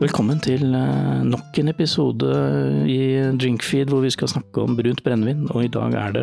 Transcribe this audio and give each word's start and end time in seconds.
Velkommen 0.00 0.38
til 0.40 0.62
eh, 0.72 1.18
nok 1.28 1.58
en 1.60 1.68
episode 1.68 2.28
i 2.88 3.02
Drinkfeed 3.36 3.90
hvor 3.92 4.00
vi 4.00 4.08
skal 4.14 4.30
snakke 4.32 4.62
om 4.62 4.72
brunt 4.78 5.02
brennevin. 5.04 5.42
Og 5.52 5.66
i 5.66 5.68
dag 5.68 5.92
er 5.92 6.14
det 6.14 6.22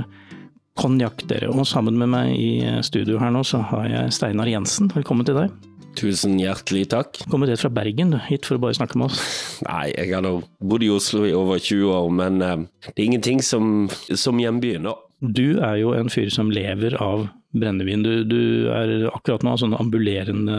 konjakk, 0.82 1.22
dere. 1.30 1.52
Og 1.54 1.62
sammen 1.70 1.94
med 2.02 2.10
meg 2.10 2.32
i 2.34 2.82
studio 2.82 3.20
her 3.22 3.30
nå 3.36 3.44
så 3.46 3.62
har 3.70 3.86
jeg 3.86 4.16
Steinar 4.18 4.50
Jensen. 4.50 4.90
Velkommen 4.96 5.30
til 5.30 5.38
deg. 5.38 5.54
Tusen 5.98 6.40
hjertelig 6.42 6.88
takk. 6.90 7.22
Kommet 7.30 7.54
helt 7.54 7.62
fra 7.62 7.70
Bergen 7.74 8.18
hit 8.26 8.50
for 8.50 8.58
å 8.58 8.64
bare 8.66 8.80
snakke 8.80 8.98
med 8.98 9.12
oss. 9.12 9.22
Nei, 9.68 9.92
jeg 9.94 10.10
har 10.16 10.26
bodd 10.26 10.86
i 10.86 10.90
Oslo 10.94 11.28
i 11.30 11.38
over 11.38 11.62
20 11.62 11.94
år, 12.00 12.10
men 12.18 12.42
uh, 12.42 12.66
det 12.90 12.98
er 12.98 13.08
ingenting 13.12 13.46
som, 13.46 13.86
som 14.10 14.42
hjembyen 14.42 14.90
nå. 14.90 14.98
Du 15.20 15.58
er 15.58 15.80
jo 15.82 15.96
en 15.98 16.12
fyr 16.14 16.30
som 16.34 16.52
lever 16.54 16.94
av 17.02 17.26
brennevin. 17.58 18.04
Du, 18.06 18.24
du, 18.28 18.42
er 18.70 19.08
akkurat 19.10 19.42
nå 19.46 19.56
sånn 19.58 19.74
ambulerende 19.78 20.58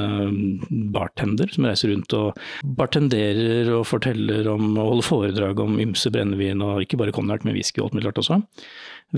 bartender 0.95 1.51
som 1.55 1.69
reiser 1.69 1.93
rundt 1.93 2.15
og 2.19 2.39
bartenderer 2.79 3.71
og 3.77 3.87
forteller 3.87 4.49
om 4.51 4.73
og 4.73 4.95
holder 4.95 5.07
foredrag 5.07 5.63
om 5.63 5.79
ymse 5.83 6.11
brennevin, 6.15 6.65
og 6.65 6.83
ikke 6.83 6.99
bare 6.99 7.15
konjakk, 7.15 7.47
med 7.47 7.59
whisky 7.59 7.83
og 7.83 7.89
alt 7.89 7.99
mulig 7.99 8.09
rart 8.09 8.23
også. 8.25 8.41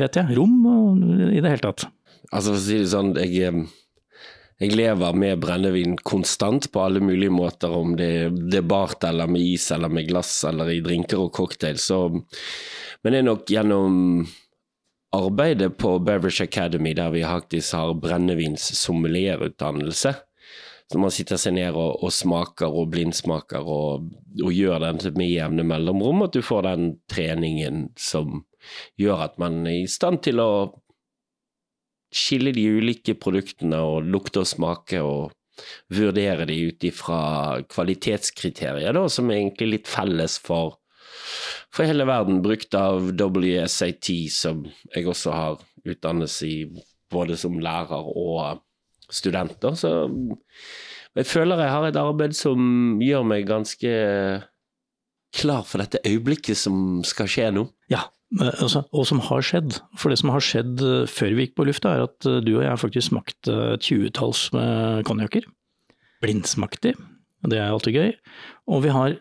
Vet 0.01 0.20
jeg. 0.20 0.37
Rom 0.37 0.59
og 0.70 1.05
i 1.30 1.41
det 1.41 1.54
hele 1.54 1.65
tatt. 1.65 1.88
Altså 2.30 2.52
for 2.52 2.59
å 2.59 2.65
si 2.66 2.82
det 2.82 2.91
sånn, 2.93 3.15
jeg 3.16 3.65
jeg 4.60 4.74
lever 4.77 5.16
med 5.16 5.41
brennevin 5.41 5.95
konstant 6.04 6.66
på 6.68 6.82
alle 6.84 7.01
mulige 7.01 7.32
måter, 7.32 7.73
om 7.73 7.95
det, 7.96 8.29
det 8.52 8.59
er 8.59 8.66
bart 8.68 9.07
eller 9.09 9.30
med 9.30 9.41
is 9.41 9.70
eller 9.73 9.88
med 9.88 10.04
glass 10.10 10.34
eller 10.45 10.68
i 10.68 10.82
drinker 10.84 11.23
og 11.23 11.32
cocktail. 11.32 11.80
Så, 11.80 12.02
men 12.12 13.16
det 13.16 13.23
er 13.23 13.24
nok 13.24 13.48
gjennom 13.48 13.95
arbeidet 15.16 15.78
på 15.78 15.98
Beverage 15.98 16.45
Academy, 16.45 16.95
der 16.95 17.10
vi 17.10 17.24
faktisk 17.24 17.73
har 17.74 17.95
brennevinssommelierutdannelse. 17.95 20.14
Så 20.91 20.98
man 20.98 21.10
sitter 21.14 21.37
seg 21.38 21.55
ned 21.55 21.77
og, 21.78 22.02
og 22.02 22.10
smaker 22.14 22.66
og 22.66 22.91
blindsmaker 22.91 23.62
og, 23.62 24.09
og 24.43 24.52
gjør 24.54 24.79
den 24.82 24.98
med 25.18 25.30
jevne 25.30 25.62
mellomrom, 25.66 26.23
at 26.26 26.35
du 26.35 26.43
får 26.43 26.62
den 26.66 26.98
treningen 27.10 27.88
som 27.98 28.45
gjør 28.98 29.18
at 29.29 29.38
man 29.38 29.66
er 29.70 29.85
i 29.85 29.88
stand 29.90 30.23
til 30.26 30.40
å 30.43 30.51
skille 32.10 32.51
de 32.57 32.66
ulike 32.74 33.15
produktene 33.23 33.79
og 33.87 34.02
lukte 34.10 34.40
og 34.42 34.48
smake 34.51 34.98
og 35.07 35.30
vurdere 35.95 36.46
de 36.48 36.73
ut 36.73 36.85
ifra 36.88 37.20
kvalitetskriterier, 37.70 38.92
da, 38.96 39.04
som 39.13 39.30
er 39.30 39.37
egentlig 39.45 39.68
litt 39.74 39.90
felles 39.90 40.38
for, 40.42 40.80
for 41.73 41.88
hele 41.88 42.06
verden, 42.09 42.42
brukt 42.45 42.74
av 42.78 43.12
WSAT, 43.14 44.12
som 44.34 44.64
jeg 44.95 45.09
også 45.09 45.34
har 45.34 45.60
utdannelse 45.86 46.48
i 46.48 46.59
både 47.10 47.38
som 47.40 47.59
lærer 47.62 48.12
og 48.14 48.62
studenter. 49.10 49.74
Så 49.78 49.90
jeg 51.16 51.26
føler 51.26 51.64
jeg 51.64 51.74
har 51.74 51.88
et 51.88 51.98
arbeid 51.98 52.36
som 52.38 53.01
gjør 53.02 53.26
meg 53.26 53.48
ganske 53.48 53.92
klar 55.34 55.66
for 55.66 55.82
dette 55.82 56.02
øyeblikket 56.06 56.58
som 56.58 57.02
skal 57.06 57.30
skje 57.30 57.51
nå. 57.54 57.68
Ja, 57.90 58.08
Altså, 58.38 58.84
og 58.95 59.06
som 59.08 59.18
har 59.26 59.42
skjedd. 59.42 59.80
For 59.98 60.12
det 60.12 60.20
som 60.20 60.30
har 60.30 60.45
skjedd 60.45 60.82
eh, 60.86 61.08
før 61.10 61.32
vi 61.34 61.48
gikk 61.48 61.56
på 61.58 61.66
lufta, 61.66 61.96
er 61.96 62.04
at 62.06 62.28
eh, 62.30 62.38
du 62.46 62.52
og 62.52 62.62
jeg 62.62 62.78
faktisk 62.78 63.08
smakt 63.08 63.51
et 63.51 63.86
tjuetalls 63.86 64.44
med 64.54 65.03
konjakker. 65.08 65.48
Blindsmaktig, 66.22 66.94
det 67.50 67.58
er 67.58 67.72
alltid 67.72 67.98
gøy. 67.98 68.12
Og 68.70 68.84
vi 68.84 68.94
har 68.94 69.16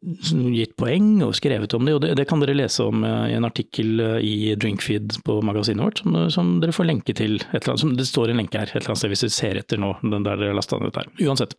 gitt 0.00 0.76
poeng 0.80 1.18
og 1.26 1.34
skrevet 1.36 1.74
om 1.76 1.84
det, 1.84 1.94
og 1.96 2.02
det, 2.04 2.14
det 2.16 2.26
kan 2.28 2.40
dere 2.40 2.56
lese 2.56 2.86
om 2.88 3.04
eh, 3.04 3.32
i 3.32 3.36
en 3.36 3.48
artikkel 3.48 4.04
i 4.24 4.54
Drinkfeed 4.60 5.18
på 5.26 5.40
magasinet 5.46 5.84
vårt, 5.84 6.02
som, 6.04 6.16
som 6.32 6.54
dere 6.62 6.76
får 6.76 6.88
lenke 6.88 7.16
til. 7.16 7.40
Et 7.50 7.58
eller 7.60 7.74
annet, 7.74 7.84
som 7.84 7.96
det 7.98 8.08
står 8.08 8.32
en 8.32 8.40
lenke 8.42 8.60
her 8.60 8.70
et 8.70 8.78
eller 8.78 8.94
annet 8.94 9.02
sted 9.02 9.12
hvis 9.14 9.26
dere 9.26 9.36
ser 9.36 9.60
etter 9.60 9.82
nå, 9.82 9.92
den 10.04 10.24
der 10.26 10.40
dere 10.40 10.56
lasta 10.56 10.80
her. 10.80 11.10
Uansett. 11.20 11.58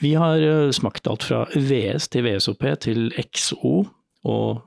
Vi 0.00 0.14
har 0.14 0.44
smakt 0.76 1.08
alt 1.10 1.26
fra 1.26 1.42
VS 1.54 2.06
til 2.14 2.28
VSOP 2.28 2.62
til 2.84 3.10
XO 3.32 3.80
og 4.30 4.62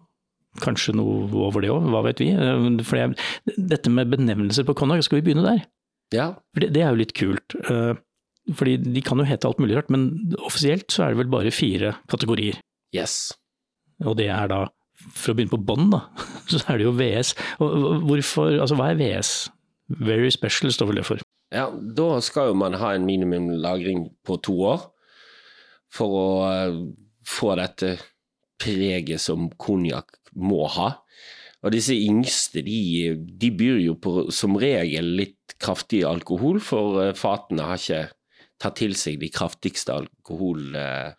Kanskje 0.63 0.95
noe 0.97 1.27
over 1.45 1.63
det 1.63 1.72
òg, 1.73 1.85
hva 1.94 2.03
vet 2.07 2.22
vi. 2.23 2.31
Eh, 2.33 2.67
for 2.88 3.16
dette 3.57 3.94
med 3.94 4.11
benevnelser 4.13 4.66
på 4.67 4.75
konjakk, 4.77 5.06
skal 5.06 5.19
vi 5.19 5.27
begynne 5.29 5.45
der? 5.45 5.63
Ja. 6.16 6.31
For 6.56 6.63
det, 6.63 6.72
det, 6.75 6.83
er 6.83 6.94
jo 6.94 7.01
litt 7.03 7.16
kult. 7.17 7.57
Eh, 8.47 8.56
fordi 8.56 8.78
de 8.84 9.03
kan 9.06 9.19
jo 9.19 9.28
hete 9.28 9.47
alt 9.50 9.59
mulig 9.62 9.78
rart, 9.78 9.91
men 9.94 10.34
offisielt 10.46 10.90
så 10.94 11.06
er 11.06 11.13
det 11.13 11.22
vel 11.24 11.31
bare 11.31 11.53
fire 11.53 11.96
kategorier. 12.12 12.59
Yes. 12.96 13.34
Og 14.06 14.18
det 14.19 14.30
er 14.34 14.50
da, 14.52 14.66
for 15.12 15.34
å 15.34 15.38
begynne 15.38 15.53
på 15.53 15.63
bånn, 15.68 15.90
da, 15.94 16.03
så 16.52 16.63
er 16.68 16.80
det 16.80 16.88
jo 16.88 16.96
VS. 16.97 17.34
Og 17.63 18.03
hvorfor, 18.07 18.57
altså 18.57 18.78
hva 18.80 18.91
er 18.91 19.02
VS? 19.02 19.34
Very 20.03 20.30
special 20.34 20.74
står 20.74 20.91
vel 20.91 21.02
det 21.02 21.07
for. 21.07 21.24
Ja, 21.56 21.69
da 21.72 22.18
skal 22.24 22.52
jo 22.52 22.59
man 22.59 22.75
ha 22.75 22.91
en 22.94 23.07
minimumlagring 23.07 24.09
på 24.28 24.36
to 24.44 24.57
år 24.68 24.81
for 25.96 26.16
å 26.19 26.30
uh, 26.44 26.80
få 27.24 27.53
dette 27.56 27.94
preget 28.59 29.24
som 29.24 29.47
konjakk 29.56 30.18
må 30.36 30.66
ha. 30.75 30.90
Og 31.66 31.74
disse 31.74 31.96
yngste 31.96 32.62
de, 32.66 33.16
de 33.16 33.50
byr 33.56 33.80
jo 33.81 33.96
på 34.00 34.28
som 34.36 34.57
regel 34.59 35.16
litt 35.22 35.56
kraftig 35.62 36.03
alkohol, 36.06 36.59
for 36.63 37.02
eh, 37.02 37.16
fatene 37.18 37.66
har 37.66 37.81
ikke 37.81 38.03
tatt 38.62 38.79
til 38.81 38.95
seg 38.97 39.19
de 39.22 39.29
kraftigste 39.34 39.94
alkoholpreget. 39.94 41.18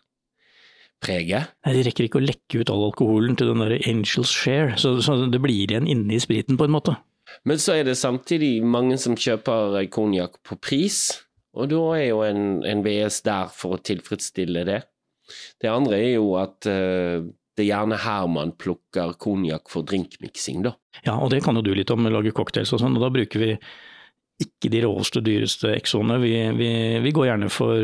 Nei, 1.65 1.75
De 1.77 1.85
rekker 1.87 2.09
ikke 2.09 2.21
å 2.21 2.27
lekke 2.27 2.63
ut 2.63 2.73
all 2.73 2.89
alkoholen 2.91 3.39
til 3.39 3.53
den 3.53 3.63
der 3.65 3.79
Angels 3.81 4.33
Share, 4.35 4.75
så, 4.81 4.97
så 5.05 5.11
det 5.31 5.43
blir 5.45 5.69
igjen 5.69 5.89
inne 5.91 6.17
i 6.17 6.23
spriten 6.23 6.59
på 6.59 6.67
en 6.69 6.75
måte. 6.75 6.97
Men 7.49 7.61
så 7.61 7.77
er 7.77 7.85
det 7.89 7.99
samtidig 8.01 8.65
mange 8.65 8.97
som 9.01 9.17
kjøper 9.19 9.79
konjakk 9.93 10.39
på 10.47 10.57
pris, 10.65 10.99
og 11.59 11.71
da 11.73 11.83
er 11.99 12.07
jo 12.11 12.23
en, 12.25 12.63
en, 12.67 12.85
VS 12.85 13.23
der 13.27 13.51
for 13.53 13.77
å 13.77 13.83
tilfredsstille 13.85 14.65
det. 14.69 14.83
Det 15.61 15.69
andre 15.71 15.99
er 16.01 16.15
jo 16.17 16.33
at 16.41 16.69
uh, 16.71 17.21
det 17.59 17.65
er 17.67 17.73
gjerne 17.73 17.99
her 18.01 18.29
man 18.31 18.55
plukker 18.57 19.17
konjakk 19.21 19.69
for 19.73 19.87
drinkmiksing, 19.87 20.63
da. 20.65 20.77
Ja, 21.05 21.19
og 21.19 21.33
det 21.35 21.43
kan 21.45 21.59
jo 21.59 21.65
du 21.67 21.73
litt 21.77 21.91
om, 21.95 22.07
lage 22.09 22.33
cocktails 22.37 22.73
og 22.75 22.83
sånn, 22.83 22.97
og 22.97 23.05
da 23.05 23.11
bruker 23.13 23.43
vi 23.43 23.51
ikke 24.39 24.71
de 24.71 24.83
råeste, 24.85 25.23
dyreste 25.25 25.73
exoene. 25.75 26.19
Vi, 26.23 26.33
vi, 26.55 26.71
vi, 27.03 27.13
går 27.15 27.31
gjerne 27.33 27.49
for 27.51 27.75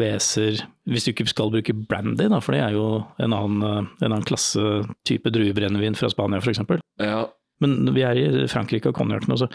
WS-er 0.00 0.64
hvis 0.90 1.06
du 1.06 1.12
ikke 1.12 1.28
skal 1.30 1.52
bruke 1.54 1.74
brandy, 1.86 2.26
da, 2.32 2.40
for 2.42 2.56
det 2.56 2.64
er 2.64 2.74
jo 2.74 2.86
en 3.22 3.36
annen, 3.36 3.90
en 4.00 4.08
annen 4.08 4.26
klasse 4.26 4.80
type 5.06 5.30
druebrennevin 5.30 5.98
fra 5.98 6.10
Spania 6.10 6.42
f.eks. 6.42 6.64
Ja. 6.98 7.28
Men 7.62 7.92
vi 7.94 8.04
er 8.06 8.18
i 8.18 8.46
Frankrike 8.50 8.90
og 8.90 8.96
konjakken 8.98 9.36
også. 9.36 9.50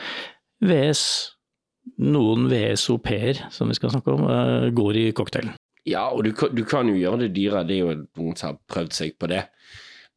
VS, 0.63 1.03
noen 2.05 2.47
VSOP-er 2.51 3.47
som 3.53 3.69
vi 3.69 3.77
skal 3.77 3.91
snakke 3.93 4.15
om, 4.15 4.25
eh, 4.31 4.69
går 4.75 5.01
i 5.01 5.05
cocktailen. 5.17 5.57
Ja, 5.85 6.07
og 6.09 6.23
du, 6.25 6.31
du, 6.31 6.63
kan 6.65 6.87
jo 6.89 6.95
gjøre 6.97 7.25
det 7.25 7.33
dyrere, 7.35 7.65
det 7.67 7.75
er 7.75 7.83
jo 7.83 7.97
noen 8.17 8.37
som 8.39 8.53
har 8.53 8.61
prøvd 8.71 8.95
seg 8.95 9.19
på 9.21 9.29
det, 9.29 9.43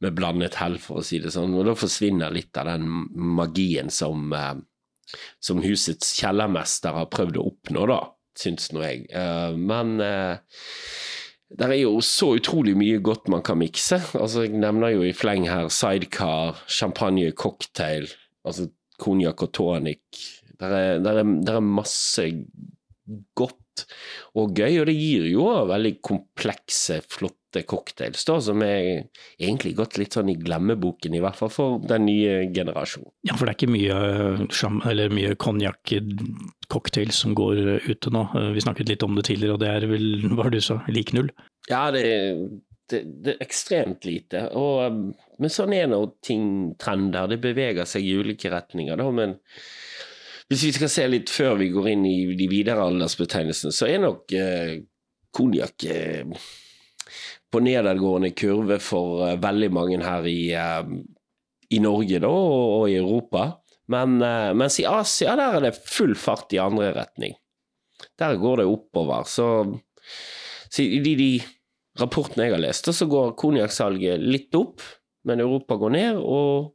med 0.00 0.14
blandet 0.14 0.56
hell, 0.60 0.78
for 0.80 1.00
å 1.00 1.04
si 1.04 1.18
det 1.20 1.32
sånn. 1.34 1.56
Og 1.58 1.66
da 1.66 1.74
forsvinner 1.76 2.32
litt 2.32 2.56
av 2.60 2.70
den 2.70 2.86
magien 3.36 3.90
som, 3.92 4.30
eh, 4.32 4.54
som 5.40 5.62
husets 5.64 6.14
kjellermester 6.18 6.96
har 6.96 7.10
prøvd 7.12 7.38
å 7.40 7.46
oppnå, 7.50 7.86
da, 7.90 8.00
syns 8.38 8.72
nå 8.74 8.84
jeg. 8.84 9.06
Eh, 9.10 9.56
men 9.58 9.98
eh, 10.04 10.64
det 11.48 11.68
er 11.68 11.78
jo 11.80 11.98
så 12.04 12.34
utrolig 12.36 12.74
mye 12.78 13.00
godt 13.04 13.30
man 13.32 13.44
kan 13.46 13.60
mikse. 13.60 14.00
Altså, 14.18 14.44
jeg 14.46 14.58
nevner 14.60 14.92
jo 14.92 15.06
i 15.06 15.14
fleng 15.16 15.48
her 15.48 15.70
sidecar, 15.72 16.60
champagne, 16.68 17.30
cocktail, 17.32 18.08
altså 18.44 18.68
konjakk 19.00 19.46
og 19.46 19.54
tonic. 19.56 20.24
Det 20.58 20.68
er, 20.68 20.98
er, 21.00 21.22
er, 21.22 21.60
masse 21.62 22.26
godt 23.38 23.86
og 24.36 24.58
gøy, 24.58 24.80
og 24.80 24.88
det 24.90 24.96
gir 24.98 25.28
jo 25.30 25.46
veldig 25.70 25.94
komplekse, 26.04 26.98
flotte 27.06 27.37
cocktails, 27.68 28.24
da, 28.28 28.36
som 28.44 28.62
er 28.62 29.08
egentlig 29.38 29.74
gått 29.78 29.96
litt 30.00 30.16
sånn 30.16 30.30
i 30.32 30.36
glemmeboken, 30.38 31.16
i 31.16 31.22
hvert 31.24 31.38
fall 31.38 31.52
for 31.52 31.80
den 31.80 32.04
nye 32.06 32.40
generasjonen. 32.54 33.10
Ja, 33.28 33.38
for 33.38 33.48
det 33.48 33.54
er 33.54 33.58
ikke 33.58 33.72
mye, 33.72 33.98
eller 34.90 35.14
mye 35.14 35.34
konjakk-cocktails 35.40 37.24
som 37.24 37.36
går 37.38 37.62
ute 37.88 38.12
nå. 38.14 38.26
Vi 38.54 38.64
snakket 38.64 38.92
litt 38.92 39.06
om 39.06 39.16
det 39.18 39.28
tidligere, 39.30 39.56
og 39.56 39.64
det 39.64 39.72
er 39.72 39.88
vel, 39.90 40.08
hva 40.32 40.44
var 40.44 40.54
det 40.54 40.62
du 40.62 40.68
sa, 40.70 40.80
lik 40.92 41.14
null? 41.16 41.32
Ja, 41.68 41.88
det 41.94 42.04
det, 42.88 43.02
det 43.24 43.34
er 43.34 43.44
ekstremt 43.44 44.06
lite. 44.08 44.46
Og, 44.56 45.12
men 45.38 45.52
sånn 45.52 45.74
er 45.76 45.88
nå 45.90 46.00
ting 46.24 46.44
trender. 46.80 47.28
Det 47.30 47.40
beveger 47.42 47.88
seg 47.88 48.06
i 48.06 48.14
ulike 48.16 48.52
retninger. 48.52 48.96
Da, 48.96 49.08
men 49.12 49.36
hvis 50.48 50.64
vi 50.64 50.72
skal 50.76 50.92
se 50.92 51.08
litt 51.10 51.32
før 51.32 51.58
vi 51.60 51.70
går 51.74 51.90
inn 51.92 52.06
i 52.08 52.16
de 52.38 52.48
videre 52.50 52.86
aldersbetegnelsene, 52.88 53.74
så 53.74 53.90
er 53.90 54.00
nok 54.04 54.32
eh, 54.36 54.78
konjakk 55.36 55.84
eh, 55.92 56.38
på 57.52 57.62
nedadgående 57.64 58.32
kurve 58.36 58.78
for 58.82 59.24
uh, 59.24 59.34
veldig 59.40 59.70
mange 59.74 59.98
her 60.04 60.26
i, 60.28 60.40
uh, 60.54 60.88
i 61.72 61.80
Norge 61.82 62.20
da, 62.22 62.30
og, 62.30 62.64
og, 62.78 62.86
i 62.90 62.98
Europa. 63.00 63.48
Men, 63.92 64.18
uh, 64.22 64.54
mens 64.58 64.78
i 64.82 64.88
Asia 64.88 65.36
der 65.38 65.58
er 65.58 65.68
det 65.68 65.76
full 65.78 66.16
fart 66.18 66.52
i 66.56 66.62
andre 66.62 66.92
retning. 66.96 67.36
Der 68.18 68.38
går 68.38 68.60
det 68.62 68.68
oppover. 68.70 69.24
Så, 69.26 69.48
så 70.68 70.84
i 70.84 71.00
de, 71.04 71.14
de 71.18 71.30
rapportene 71.98 72.46
jeg 72.46 72.56
har 72.56 72.62
lest, 72.62 72.90
så 72.94 73.08
går 73.10 73.36
konjakksalget 73.40 74.22
litt 74.22 74.54
opp, 74.58 74.84
men 75.26 75.42
Europa 75.42 75.76
går 75.80 75.96
ned, 75.96 76.20
og 76.20 76.74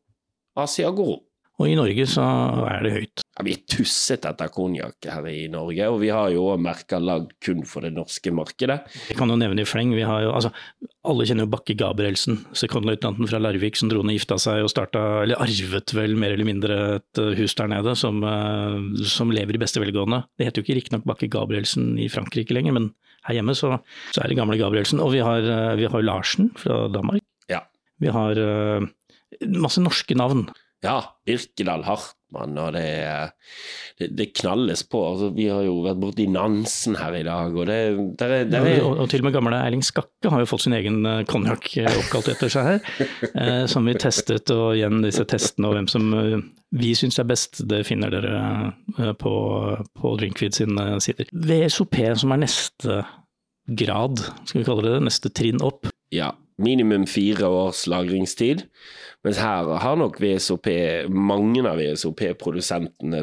Asia 0.60 0.92
går 0.94 1.14
opp. 1.18 1.30
Og 1.62 1.70
i 1.70 1.76
Norge 1.78 2.06
så 2.10 2.24
er 2.66 2.82
det 2.82 2.92
høyt. 2.96 3.22
ja, 3.22 3.44
Vi 3.46 3.54
er 3.54 3.62
tusset 3.70 4.26
etter 4.26 4.50
konjakk 4.50 5.06
her 5.06 5.28
i 5.30 5.46
Norge, 5.54 5.86
og 5.92 6.00
vi 6.02 6.10
har 6.10 6.32
jo 6.34 6.48
òg 6.50 6.64
merker 6.66 7.04
lagd 7.04 7.36
kun 7.46 7.62
for 7.70 7.86
det 7.86 7.92
norske 7.94 8.34
markedet. 8.34 8.80
Jeg 9.12 9.20
kan 9.20 9.30
jo 9.30 9.38
nevne 9.38 9.62
i 9.62 9.68
fleng, 9.70 9.94
vi 9.94 10.06
har 10.08 10.24
jo, 10.26 10.32
altså, 10.34 10.50
alle 11.06 11.28
kjenner 11.30 11.46
jo 11.46 11.52
Bakke 11.54 11.76
Gabrielsen, 11.78 12.40
sekondløytnanten 12.58 13.30
fra 13.30 13.42
Larvik 13.44 13.78
som 13.78 13.92
dro 13.92 14.02
ned, 14.02 14.18
gifta 14.18 14.40
seg 14.42 14.66
og 14.66 14.72
starta, 14.74 15.04
eller 15.28 15.42
arvet 15.46 15.94
vel 15.94 16.18
mer 16.18 16.34
eller 16.34 16.50
mindre 16.50 16.80
et 16.98 17.22
eh, 17.22 17.36
hus 17.38 17.54
der 17.60 17.70
nede, 17.70 17.94
som, 18.02 18.24
eh, 18.26 19.06
som 19.14 19.34
lever 19.34 19.54
i 19.54 19.62
beste 19.62 19.84
velgående. 19.84 20.24
Det 20.40 20.50
heter 20.50 20.64
jo 20.64 20.68
ikke 20.68 20.80
riktignok 20.80 21.06
Bakke 21.14 21.30
Gabrielsen 21.32 21.94
i 22.02 22.10
Frankrike 22.10 22.58
lenger, 22.58 22.80
men 22.80 22.90
her 23.28 23.38
hjemme 23.38 23.56
så, 23.56 23.78
så 24.10 24.24
er 24.24 24.32
det 24.32 24.40
gamle 24.42 24.58
Gabrielsen. 24.60 25.00
Og 25.04 25.14
vi 25.14 25.22
har, 25.24 25.46
eh, 25.46 25.76
vi 25.80 25.88
har 25.92 26.06
Larsen 26.06 26.50
fra 26.60 26.88
Danmark. 26.92 27.22
Ja. 27.52 27.62
Vi 28.02 28.12
har 28.12 28.40
uh, 28.40 28.84
masse 29.54 29.82
norske 29.84 30.18
navn. 30.18 30.48
Ja, 30.84 30.98
Birkedal 31.24 31.86
Hartmann, 31.88 32.58
og 32.60 32.74
det, 32.76 32.88
det, 34.02 34.10
det 34.18 34.26
knalles 34.36 34.84
på. 34.92 35.00
Altså, 35.14 35.30
vi 35.36 35.46
har 35.48 35.64
jo 35.64 35.78
vært 35.86 36.02
borti 36.02 36.26
Nansen 36.28 36.98
her 37.00 37.16
i 37.16 37.24
dag, 37.24 37.56
og 37.56 37.70
det 37.70 37.78
der 38.20 38.36
er, 38.42 38.50
der 38.52 38.68
er... 38.68 38.82
Og, 38.84 39.00
og, 39.06 39.08
til 39.12 39.24
og 39.24 39.30
med 39.30 39.38
gamle 39.38 39.62
Erling 39.64 39.86
Skakke 39.86 40.34
har 40.34 40.44
jo 40.44 40.50
fått 40.52 40.66
sin 40.66 40.76
egen 40.76 41.00
konjakk 41.32 41.70
oppkalt 41.88 42.34
etter 42.36 42.52
seg 42.52 42.68
her, 42.68 42.92
eh, 43.32 43.64
som 43.72 43.88
vi 43.88 43.96
testet. 43.96 44.52
Og 44.52 44.76
igjen 44.76 45.00
disse 45.06 45.24
testene 45.30 45.72
og 45.72 45.78
hvem 45.80 45.90
som 45.92 46.12
vi 46.74 46.94
syns 46.98 47.22
er 47.22 47.32
best, 47.32 47.64
det 47.70 47.86
finner 47.88 48.12
dere 48.12 49.16
på, 49.22 49.34
på 49.96 50.16
Drinkfeed 50.20 50.58
sine 50.58 50.88
sider. 51.06 51.32
VSOP, 51.32 52.00
som 52.20 52.36
er 52.36 52.44
neste 52.44 53.04
grad, 53.80 54.20
skal 54.44 54.62
vi 54.62 54.68
kalle 54.68 54.84
det 54.84 54.98
det, 54.98 55.04
neste 55.08 55.32
trinn 55.32 55.64
opp. 55.64 55.88
Ja, 56.14 56.34
minimum 56.62 57.06
fire 57.10 57.48
års 57.48 57.86
lagringstid. 57.90 58.66
Mens 59.24 59.40
her 59.40 59.70
har 59.80 60.00
nok 60.00 60.18
VSOP, 60.20 60.68
mange 61.10 61.64
av 61.64 61.80
VSOP-produsentene 61.80 63.22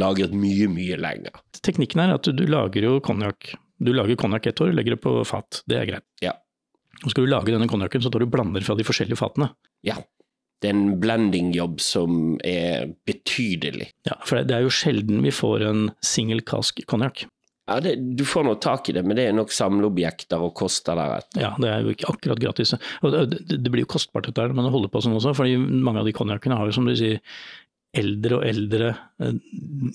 lagret 0.00 0.32
mye, 0.36 0.68
mye 0.70 0.96
lenger. 1.00 1.40
Teknikken 1.60 2.04
er 2.04 2.14
at 2.14 2.24
du, 2.24 2.32
du 2.36 2.46
lager 2.48 2.86
jo 2.86 2.94
konjakk. 3.04 3.52
Du 3.80 3.92
lager 3.96 4.18
konjakk 4.20 4.48
ett 4.50 4.62
år, 4.62 4.72
legger 4.76 4.96
det 4.96 5.02
på 5.04 5.18
fat. 5.28 5.62
Det 5.68 5.80
er 5.80 5.88
greit. 5.88 6.06
Ja. 6.24 6.36
Og 7.04 7.12
skal 7.12 7.26
du 7.26 7.32
lage 7.32 7.52
denne 7.52 7.68
konjakken, 7.70 8.02
så 8.04 8.12
tar 8.12 8.22
du 8.24 8.30
blander 8.30 8.64
fra 8.64 8.76
de 8.78 8.86
forskjellige 8.86 9.20
fatene. 9.20 9.50
Ja. 9.86 9.98
Det 10.60 10.68
er 10.68 10.76
en 10.76 10.98
blendingjobb 11.00 11.78
som 11.80 12.36
er 12.44 12.90
betydelig. 13.08 13.88
Ja, 14.08 14.18
for 14.28 14.44
det 14.44 14.56
er 14.56 14.66
jo 14.66 14.72
sjelden 14.72 15.22
vi 15.24 15.32
får 15.32 15.64
en 15.64 15.86
single 16.04 16.44
cask 16.44 16.82
konjakk. 16.90 17.24
Ja, 17.70 17.78
det, 17.80 17.94
Du 18.18 18.24
får 18.26 18.44
nå 18.48 18.56
tak 18.58 18.88
i 18.90 18.96
det, 18.96 19.04
men 19.06 19.14
det 19.14 19.28
er 19.28 19.34
nok 19.36 19.52
samleobjekter 19.54 20.42
og 20.42 20.56
koster 20.58 20.98
deretter. 20.98 21.44
Ja, 21.44 21.54
det 21.62 21.70
er 21.70 21.84
jo 21.86 21.94
ikke 21.94 22.10
akkurat 22.10 22.42
gratis. 22.42 22.74
Det, 22.74 23.24
det 23.54 23.70
blir 23.70 23.84
jo 23.84 23.92
kostbart 23.94 24.26
dette 24.26 24.42
her, 24.42 24.54
men 24.54 24.66
det 24.66 24.74
holder 24.74 24.90
på 24.90 25.02
sånn 25.04 25.14
også, 25.14 25.36
fordi 25.38 25.54
mange 25.56 26.02
av 26.02 26.08
de 26.08 26.16
konjakkene 26.16 26.58
har 26.58 26.66
jo 26.66 26.74
som 26.74 26.88
du 26.88 26.96
sier 26.98 27.22
eldre 27.96 28.38
og 28.38 28.44
eldre 28.46 28.90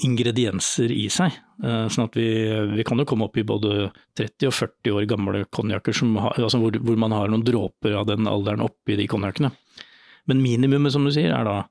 ingredienser 0.03 0.91
i 0.91 1.05
seg. 1.11 1.35
Sånn 1.63 2.07
at 2.07 2.17
vi, 2.17 2.27
vi, 2.75 2.83
kan 2.87 2.99
jo 2.99 3.07
komme 3.07 3.29
opp 3.29 3.37
i 3.39 3.45
både 3.47 3.89
30 4.19 4.49
og 4.49 4.55
40 4.55 4.97
år 4.97 5.07
gamle 5.09 5.43
konjakker 5.47 5.95
altså 5.95 6.59
hvor, 6.59 6.75
hvor, 6.75 6.99
man 6.99 7.15
har 7.15 7.31
noen 7.31 7.45
dråper 7.47 7.95
av 7.95 8.09
den 8.09 8.27
alderen 8.27 8.65
oppi 8.65 8.99
de 8.99 9.07
konjakkene. 9.11 9.53
Men 10.27 10.43
minimumet, 10.43 10.91
som 10.91 11.05
du 11.05 11.13
sier, 11.13 11.31
er 11.31 11.47
da 11.47 11.61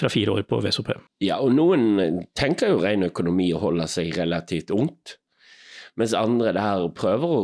fra 0.00 0.08
fire 0.08 0.36
år 0.36 0.46
på 0.48 0.60
VSOP. 0.64 0.92
Ja, 1.24 1.40
og 1.42 1.52
noen 1.52 2.22
tenker 2.38 2.72
jo 2.72 2.80
ren 2.80 3.04
økonomi 3.10 3.50
og 3.52 3.66
holder 3.66 3.90
seg 3.90 4.14
relativt 4.16 4.72
ungt. 4.72 5.19
Mens 6.00 6.16
andre 6.16 6.54
der 6.56 6.86
prøver 6.96 7.34
å 7.36 7.42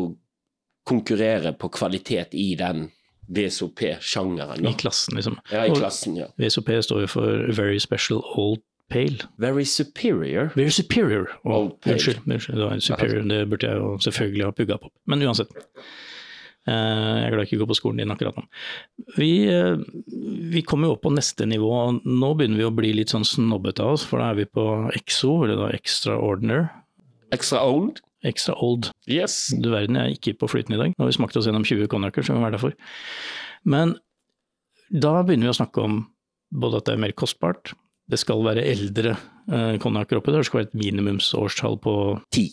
konkurrere 0.87 1.53
på 1.59 1.69
kvalitet 1.75 2.35
i 2.39 2.55
den 2.59 2.87
VSOP-sjangeren. 3.27 4.67
I 4.67 4.73
klassen, 4.79 5.17
liksom. 5.19 5.39
Ja, 5.51 5.67
i 5.67 5.75
klassen, 5.75 6.17
ja. 6.17 6.31
VSOP 6.39 6.71
står 6.87 7.05
jo 7.05 7.11
for 7.11 7.47
Very 7.53 7.81
Special 7.83 8.23
Old 8.39 8.63
Pale. 8.89 9.27
Very 9.43 9.65
Superior. 9.65 10.53
Very 10.55 10.71
Superior. 10.71 11.33
Oh, 11.43 11.57
Old 11.57 11.81
Pale. 11.81 11.97
Unnskyld, 11.99 12.23
unnskyld, 12.27 12.63
det 12.63 12.83
superior, 12.87 13.23
det 13.27 13.41
burde 13.51 13.67
jeg 13.67 13.83
jo 13.83 13.97
selvfølgelig 14.07 14.47
ha 14.47 14.55
pugga 14.55 14.79
på. 14.79 14.93
Men 15.11 15.27
uansett. 15.27 15.51
Jeg 16.67 17.23
er 17.23 17.31
glad 17.31 17.45
jeg 17.45 17.53
ikke 17.53 17.61
går 17.63 17.69
på 17.71 17.79
skolen 17.79 18.01
din 18.03 18.11
akkurat 18.11 18.39
nå. 18.39 18.43
Vi, 19.19 19.31
vi 20.51 20.63
kommer 20.67 20.91
jo 20.91 20.97
opp 20.97 21.05
på 21.05 21.13
neste 21.15 21.47
nivå. 21.47 21.69
og 21.71 22.07
Nå 22.07 22.33
begynner 22.39 22.59
vi 22.59 22.67
å 22.67 22.75
bli 22.75 22.91
litt 22.95 23.15
sånn 23.15 23.27
snobbete 23.27 23.85
av 23.85 23.95
oss, 23.95 24.07
for 24.07 24.23
da 24.23 24.33
er 24.33 24.41
vi 24.41 24.49
på 24.51 24.65
EXO, 24.99 25.37
eller 25.47 25.61
da 25.61 25.71
Extraordinary. 25.75 26.67
Extra 27.35 27.63
old? 27.67 28.03
Extra 28.25 28.55
old. 28.65 28.91
Yes. 29.11 29.53
Du 29.61 29.71
verden, 29.71 29.99
jeg 30.01 30.19
ikke 30.19 30.37
på 30.41 30.49
flyten 30.51 30.75
i 30.75 30.81
dag. 30.81 30.95
Nå 30.95 31.05
har 31.05 31.11
vi 31.11 31.17
smakt 31.19 31.37
oss 31.37 31.47
gjennom 31.47 31.67
20 31.67 31.89
konjakker, 31.93 32.25
så 32.25 32.33
vi 32.33 32.39
må 32.39 32.47
være 32.47 32.57
derfor. 32.57 32.77
Men 33.69 33.97
da 34.91 35.19
begynner 35.27 35.51
vi 35.51 35.55
å 35.55 35.59
snakke 35.61 35.83
om 35.85 35.99
både 36.55 36.81
at 36.81 36.89
det 36.89 36.95
er 36.97 37.03
mer 37.03 37.15
kostbart, 37.19 37.75
det 38.07 38.21
skal 38.23 38.45
være 38.47 38.63
eldre 38.71 39.17
eh, 39.51 39.77
konjakker 39.83 40.21
oppi 40.21 40.31
der, 40.31 40.45
det 40.45 40.49
skal 40.49 40.61
være 40.63 40.69
et 40.71 40.79
minimumsårstall 40.79 41.81
på 41.83 41.95
Ti. 42.35 42.45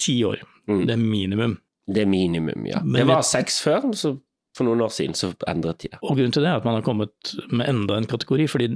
ti 0.00 0.14
år. 0.24 0.40
Mm. 0.66 0.86
Det 0.88 0.94
er 0.94 1.02
minimum. 1.02 1.58
Det 1.84 2.02
er 2.02 2.08
minimum, 2.08 2.64
ja. 2.66 2.80
Men 2.80 3.02
det 3.02 3.10
var 3.10 3.26
seks 3.28 3.60
før, 3.60 3.90
så 3.92 4.14
for 4.56 4.64
noen 4.68 4.80
år 4.86 4.92
siden 4.94 5.16
så 5.18 5.32
endret 5.50 5.82
de 5.82 5.90
det. 5.92 5.98
Og 6.00 6.14
grunnen 6.16 6.32
til 6.32 6.44
det 6.46 6.52
er 6.52 6.60
at 6.62 6.64
man 6.66 6.78
har 6.78 6.86
kommet 6.86 7.34
med 7.50 7.68
enda 7.68 7.98
en 7.98 8.08
kategori. 8.08 8.46
fordi 8.48 8.70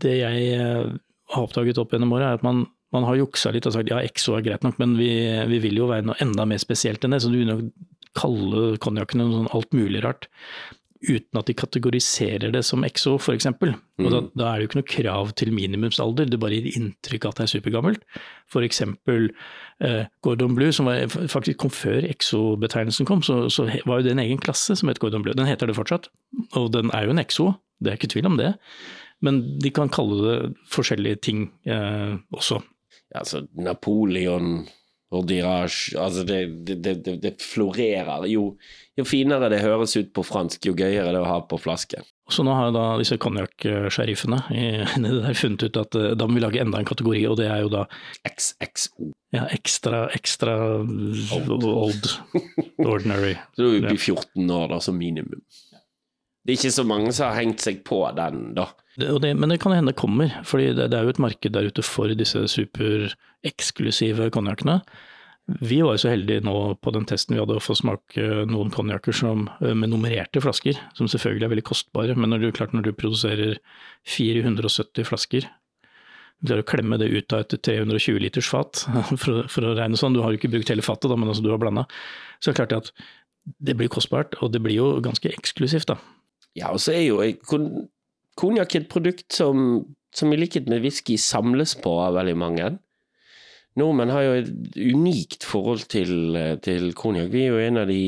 det 0.00 0.14
jeg 0.22 0.48
eh, 0.56 0.96
har 1.34 1.44
oppdaget 1.44 1.80
opp 1.80 1.92
gjennom 1.92 2.14
året, 2.16 2.30
er 2.30 2.40
at 2.40 2.46
man, 2.46 2.64
man 2.94 3.06
har 3.08 3.18
juksa 3.20 3.52
litt 3.54 3.68
og 3.68 3.76
sagt 3.76 3.92
ja, 3.92 4.00
Exo 4.04 4.36
er 4.36 4.46
greit 4.46 4.64
nok, 4.66 4.80
men 4.80 4.96
vi, 5.00 5.10
vi 5.50 5.60
vil 5.66 5.82
jo 5.82 5.90
være 5.90 6.08
noe 6.08 6.18
enda 6.24 6.48
mer 6.48 6.60
spesielt 6.62 7.04
enn 7.04 7.16
det. 7.16 7.22
Så 7.24 7.32
du 7.32 7.38
begynner 7.38 7.62
å 7.62 7.70
kalle 8.18 8.74
konjakkene 8.82 9.26
noe 9.26 9.42
sånn 9.42 9.54
alt 9.56 9.76
mulig 9.76 10.02
rart. 10.04 10.28
Uten 10.98 11.38
at 11.38 11.46
de 11.46 11.54
kategoriserer 11.54 12.50
det 12.50 12.64
som 12.66 12.82
Exo, 12.82 13.12
f.eks. 13.20 13.46
Og 13.46 14.08
da, 14.10 14.22
da 14.34 14.48
er 14.48 14.58
det 14.58 14.64
jo 14.64 14.70
ikke 14.70 14.78
noe 14.80 14.88
krav 14.90 15.30
til 15.38 15.52
minimumsalder, 15.54 16.26
det 16.26 16.40
bare 16.42 16.58
gir 16.58 16.80
inntrykk 16.80 17.28
av 17.28 17.36
at 17.36 17.38
det 17.38 17.44
er 17.44 17.52
supergammelt. 17.52 18.08
F.eks. 18.50 18.82
Eh, 18.82 20.00
Gordon 20.26 20.56
Blue, 20.58 20.74
som 20.74 20.90
var, 20.90 21.04
faktisk 21.30 21.60
kom 21.62 21.70
før 21.70 22.08
Exo-betegnelsen 22.08 23.06
kom, 23.06 23.22
så, 23.22 23.44
så 23.52 23.68
var 23.86 24.00
jo 24.00 24.08
det 24.08 24.16
en 24.16 24.24
egen 24.24 24.42
klasse 24.42 24.74
som 24.80 24.90
het 24.90 24.98
Gordon 25.02 25.22
Blue. 25.22 25.36
Den 25.38 25.46
heter 25.46 25.70
det 25.70 25.78
fortsatt, 25.78 26.10
og 26.58 26.72
den 26.74 26.90
er 26.96 27.06
jo 27.06 27.14
en 27.14 27.22
Exo, 27.22 27.52
det 27.78 27.92
er 27.92 28.00
ikke 28.00 28.10
tvil 28.16 28.32
om 28.32 28.40
det. 28.40 28.56
Men 29.24 29.40
de 29.58 29.70
kan 29.74 29.90
kalle 29.92 30.18
det 30.24 30.40
forskjellige 30.70 31.22
ting 31.28 31.46
eh, 31.66 32.18
også. 32.34 32.60
Ja, 33.08 33.22
altså 33.22 33.46
Napoleon 33.56 34.66
og 35.14 35.24
Dirage 35.28 35.96
Altså, 35.96 36.24
det, 36.28 36.66
det, 36.68 36.76
det, 36.84 37.16
det, 37.22 37.32
florerer. 37.42 38.26
Jo, 38.28 38.50
jo 38.98 39.06
finere 39.08 39.48
det 39.50 39.62
høres 39.64 39.96
ut 39.96 40.12
på 40.14 40.24
fransk, 40.26 40.68
jo 40.68 40.76
gøyere 40.76 41.14
det 41.14 41.22
å 41.22 41.28
ha 41.28 41.40
på 41.48 41.58
flaske. 41.60 42.02
Så 42.28 42.44
nå 42.44 42.52
har 42.52 42.74
da 42.76 42.98
disse 43.00 43.16
konjakk-sheriffene 43.20 44.42
funnet 45.40 45.64
ut 45.64 45.78
at 45.80 45.96
eh, 45.96 46.10
da 46.18 46.28
må 46.28 46.36
vi 46.36 46.44
lage 46.44 46.60
enda 46.60 46.82
en 46.82 46.88
kategori, 46.88 47.22
og 47.30 47.38
det 47.40 47.48
er 47.48 47.62
jo 47.64 47.72
da 47.72 47.86
XXO. 48.28 49.08
ja, 49.32 49.46
ekstra, 49.54 50.04
ekstra 50.16 50.58
old, 51.38 52.10
ordinary. 52.84 53.38
Så 53.56 53.64
du 53.64 53.70
er 53.70 53.80
oppe 53.80 53.96
i 53.96 54.02
14 54.02 54.52
år, 54.58 54.68
da, 54.74 54.82
som 54.84 55.00
minimum. 55.00 55.40
Det 56.48 56.54
er 56.54 56.62
ikke 56.62 56.76
så 56.78 56.84
mange 56.88 57.10
som 57.12 57.28
har 57.28 57.42
hengt 57.42 57.60
seg 57.60 57.82
på 57.84 58.00
den, 58.16 58.54
da. 58.56 58.70
Det, 58.96 59.10
det, 59.20 59.34
men 59.36 59.52
det 59.52 59.58
kan 59.60 59.74
hende 59.76 59.92
det 59.92 60.00
kommer, 60.00 60.32
fordi 60.48 60.70
det, 60.72 60.86
det 60.94 60.96
er 60.96 61.04
jo 61.04 61.12
et 61.12 61.20
marked 61.20 61.52
der 61.52 61.68
ute 61.68 61.84
for 61.84 62.08
disse 62.16 62.40
supereksklusive 62.48 64.30
konjakkene. 64.32 64.78
Vi 65.60 65.82
var 65.84 65.98
jo 65.98 66.00
så 66.06 66.14
heldige 66.14 66.46
nå 66.48 66.54
på 66.80 66.94
den 66.96 67.04
testen 67.08 67.36
vi 67.36 67.42
hadde 67.42 67.58
å 67.60 67.62
få 67.62 67.76
smake 67.76 68.24
noen 68.48 68.72
konjakker 68.72 69.20
med 69.76 69.92
nummererte 69.92 70.40
flasker, 70.40 70.80
som 70.96 71.12
selvfølgelig 71.12 71.50
er 71.50 71.52
veldig 71.52 71.66
kostbare, 71.68 72.16
men 72.16 72.32
når 72.32 72.46
du, 72.46 72.48
klart 72.56 72.72
når 72.72 72.88
du 72.88 72.90
produserer 72.96 73.60
470 74.08 75.08
flasker, 75.12 75.52
du 76.40 76.48
klarer 76.48 76.64
å 76.64 76.70
klemme 76.72 76.96
det 77.00 77.12
ut 77.12 77.36
av 77.36 77.44
et 77.44 77.60
320 77.60 78.24
liters 78.24 78.48
fat, 78.48 78.86
for, 79.20 79.44
for 79.52 79.68
å 79.68 79.76
regne 79.76 80.00
sånn, 80.00 80.16
du 80.16 80.24
har 80.24 80.32
jo 80.32 80.40
ikke 80.40 80.54
brukt 80.56 80.72
hele 80.72 80.84
fatet 80.84 81.12
da, 81.12 81.20
men 81.20 81.28
altså 81.28 81.44
du 81.44 81.52
har 81.52 81.60
blanda, 81.60 81.84
så 82.40 82.48
er 82.48 82.56
det 82.56 82.64
klart 82.64 82.78
at 82.80 82.94
det 83.60 83.76
blir 83.76 83.92
kostbart, 83.92 84.40
og 84.40 84.56
det 84.56 84.64
blir 84.64 84.80
jo 84.80 84.94
ganske 85.04 85.28
eksklusivt 85.28 85.92
da. 85.92 86.00
Ja, 86.58 86.72
og 86.74 86.82
så 86.82 86.94
er 86.96 87.06
jo 87.06 87.22
kon- 87.48 87.88
konjakk 88.38 88.76
et 88.78 88.90
produkt 88.90 89.32
som, 89.34 89.80
som 90.14 90.32
i 90.34 90.38
likhet 90.40 90.68
med 90.70 90.82
whisky 90.84 91.16
samles 91.20 91.76
på 91.82 91.94
av 92.02 92.18
veldig 92.18 92.36
mange. 92.38 92.68
Nordmenn 93.78 94.10
har 94.10 94.24
jo 94.24 94.32
et 94.40 94.78
unikt 94.80 95.44
forhold 95.46 95.84
til, 95.92 96.34
til 96.64 96.88
konjakk. 96.98 97.28
Vi 97.30 97.44
er 97.44 97.52
jo 97.52 97.60
en 97.62 97.80
av 97.84 97.90
de, 97.90 98.00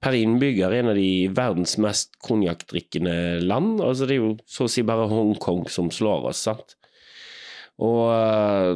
per 0.00 0.16
innbygger, 0.16 0.72
en 0.72 0.92
av 0.94 0.96
de 0.96 1.10
verdens 1.36 1.76
mest 1.84 2.14
konjakkdrikkende 2.24 3.16
land. 3.44 3.82
Altså 3.84 4.08
det 4.08 4.16
er 4.16 4.22
jo 4.22 4.30
så 4.48 4.64
å 4.64 4.72
si 4.72 4.84
bare 4.88 5.08
Hongkong 5.10 5.66
som 5.72 5.90
slår 5.92 6.30
oss, 6.30 6.46
sant. 6.48 6.78
Og 7.84 8.06
eh, 8.08 8.70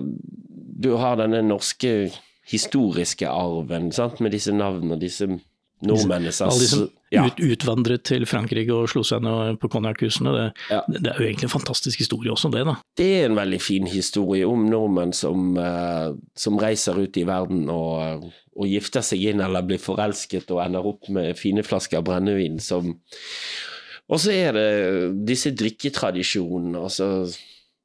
du 0.84 0.90
har 1.00 1.16
denne 1.22 1.40
norske 1.46 2.10
historiske 2.50 3.28
arven, 3.30 3.88
sant, 3.94 4.20
med 4.20 4.34
disse 4.36 4.52
navnene, 4.52 5.00
disse 5.00 5.28
nordmennene 5.30 6.34
Alle 6.44 6.66
ja. 7.12 7.24
ut, 7.26 7.40
utvandret 7.42 8.04
til 8.06 8.26
Frankrike 8.28 8.74
og 8.74 8.88
slo 8.92 9.02
seg 9.06 9.22
ned 9.24 9.58
på 9.62 9.70
konjakkhusene, 9.72 10.34
det, 10.36 10.44
Ja. 10.70 10.80
det 10.88 11.12
er 11.12 11.18
jo 11.18 11.26
egentlig 11.26 11.48
en 11.48 11.54
fantastisk 11.56 11.98
historie 12.02 12.32
også, 12.32 12.50
det 12.54 12.64
da. 12.68 12.76
Det 12.96 13.08
er 13.20 13.24
en 13.28 13.38
veldig 13.38 13.60
fin 13.62 13.86
historie 13.90 14.46
om 14.48 14.66
nordmenn 14.70 15.12
som, 15.16 15.56
eh, 15.58 16.12
som 16.36 16.58
reiser 16.58 16.98
ut 17.00 17.16
i 17.16 17.26
verden 17.28 17.68
og, 17.70 18.30
og 18.56 18.70
gifter 18.70 19.04
seg 19.06 19.26
inn 19.32 19.40
eller 19.44 19.66
blir 19.66 19.82
forelsket 19.82 20.50
og 20.54 20.62
ender 20.64 20.86
opp 20.86 21.08
med 21.08 21.38
fine 21.38 21.64
flasker 21.66 22.02
brennevin 22.06 22.60
som 22.62 22.94
Og 24.10 24.18
så 24.18 24.32
er 24.34 24.52
det 24.56 25.26
disse 25.26 25.52
drikketradisjonene, 25.54 26.80
altså 26.82 27.30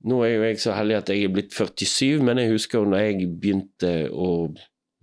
Nå 0.06 0.20
er 0.22 0.36
jo 0.36 0.42
jeg 0.44 0.60
så 0.62 0.74
heldig 0.78 0.96
at 1.00 1.10
jeg 1.10 1.24
er 1.26 1.32
blitt 1.34 1.54
47, 1.54 2.22
men 2.22 2.38
jeg 2.38 2.52
husker 2.52 2.78
jo 2.80 2.90
når 2.92 3.00
jeg 3.02 3.30
begynte 3.42 3.94
å 4.14 4.28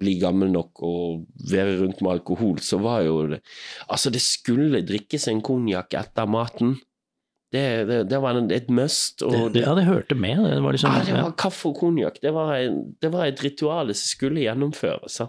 bli 0.03 0.19
gammel 0.21 0.51
nok 0.53 0.83
og 0.85 1.27
være 1.51 1.79
rundt 1.81 2.03
med 2.03 2.19
alkohol, 2.19 2.59
så 2.63 2.81
var 2.83 3.05
jo 3.07 3.21
det 3.31 3.43
Altså, 3.89 4.11
det 4.11 4.23
skulle 4.25 4.83
drikkes 4.87 5.29
en 5.31 5.43
konjakk 5.45 5.95
etter 5.99 6.29
maten. 6.31 6.77
Det, 7.53 7.65
det, 7.89 7.99
det 8.09 8.21
var 8.23 8.39
en, 8.39 8.49
et 8.55 8.71
must. 8.73 9.23
Og 9.27 9.53
det, 9.53 9.65
ja, 9.67 9.75
det 9.77 9.85
hørte 9.85 10.17
med. 10.17 10.41
Det 10.49 10.61
var 10.65 10.77
liksom, 10.77 10.95
ja, 10.97 11.05
det 11.05 11.19
var 11.19 11.35
kaffe 11.37 11.69
og 11.69 11.81
konjakk. 11.83 12.21
Det, 12.23 12.33
var 12.33 12.55
det 13.03 13.13
var 13.13 13.27
et 13.29 13.43
ritual 13.45 13.93
som 13.93 14.09
skulle 14.09 14.45
gjennomføres. 14.47 15.21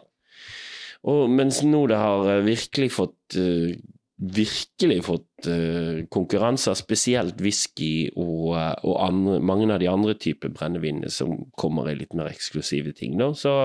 Og 1.12 1.26
mens 1.32 1.60
nå 1.68 1.84
det 1.92 2.00
har 2.00 2.30
eh, 2.32 2.46
virkelig 2.46 2.94
fått 2.96 3.36
eh, 3.40 3.76
virkelig 4.24 5.02
fått 5.04 5.48
eh, 5.52 6.06
konkurranser, 6.14 6.78
spesielt 6.80 7.42
whisky 7.44 8.08
og, 8.16 8.54
og 8.56 8.94
andre, 9.04 9.40
mange 9.44 9.68
av 9.74 9.82
de 9.82 9.90
andre 9.92 10.16
typer 10.16 10.54
brennevinene 10.54 11.12
som 11.12 11.36
kommer 11.60 11.90
i 11.92 11.98
litt 12.00 12.14
mer 12.16 12.32
eksklusive 12.32 12.94
ting. 12.96 13.18
Da. 13.20 13.34
Så, 13.36 13.56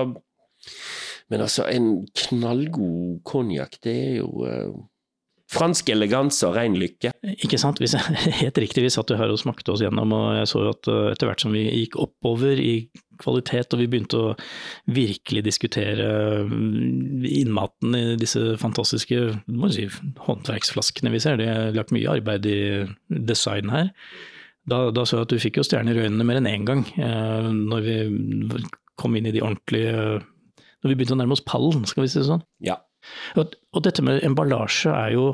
men 1.29 1.43
altså, 1.45 1.67
en 1.69 2.07
knallgod 2.25 3.19
konjakk, 3.27 3.77
det 3.85 3.97
er 4.07 4.15
jo 4.19 4.47
eh, 4.49 4.71
fransk 5.49 5.89
eleganse 5.93 6.45
og 6.47 6.55
ren 6.57 6.77
lykke. 6.77 7.11
Ikke 7.41 7.59
sant? 7.61 7.81
Hvis 7.81 7.95
jeg, 7.97 8.23
helt 8.43 8.61
riktig, 8.61 8.85
vi 8.85 8.93
satt 8.93 9.09
jo 9.09 9.17
her 9.19 9.31
og 9.33 9.41
smakte 9.41 9.73
oss 9.73 9.83
gjennom, 9.83 10.13
og 10.15 10.31
jeg 10.37 10.49
så 10.51 10.63
jo 10.65 10.73
at 10.73 10.89
uh, 10.91 11.05
etter 11.11 11.29
hvert 11.29 11.45
som 11.45 11.53
vi 11.55 11.65
gikk 11.65 11.99
oppover 12.01 12.61
i 12.61 12.73
kvalitet, 13.19 13.73
og 13.73 13.81
vi 13.81 13.89
begynte 13.91 14.19
å 14.19 14.33
virkelig 14.95 15.43
diskutere 15.43 16.09
mm, 16.47 17.25
innmaten 17.27 17.97
i 17.97 18.03
disse 18.21 18.55
fantastiske 18.61 19.23
si, 19.73 19.87
håndverksflaskene 20.29 21.11
vi 21.13 21.23
ser, 21.23 21.39
det 21.41 21.49
er 21.51 21.75
lagt 21.75 21.93
mye 21.95 22.17
arbeid 22.19 22.47
i 22.47 22.59
design 23.09 23.73
her. 23.73 23.91
Da, 24.69 24.87
da 24.93 25.03
så 25.07 25.17
jeg 25.17 25.27
at 25.27 25.33
du 25.33 25.41
fikk 25.41 25.59
jo 25.59 25.65
stjerner 25.65 25.97
i 25.97 26.05
øynene 26.05 26.27
mer 26.27 26.39
enn 26.39 26.49
én 26.51 26.67
gang, 26.67 26.85
eh, 27.01 27.49
når 27.49 27.85
vi 27.87 27.95
kom 28.99 29.15
inn 29.17 29.29
i 29.29 29.33
de 29.33 29.41
ordentlige 29.41 30.19
Når 30.79 30.91
vi 30.91 30.95
begynte 30.99 31.17
å 31.17 31.19
nærme 31.19 31.35
oss 31.35 31.43
pallen, 31.45 31.85
skal 31.89 32.05
vi 32.05 32.11
si 32.11 32.21
det 32.21 32.29
sånn. 32.29 32.43
Ja. 32.63 32.77
Og, 33.39 33.55
og 33.75 33.83
dette 33.85 34.03
med 34.05 34.23
emballasje 34.27 34.93
er 34.93 35.13
jo 35.15 35.29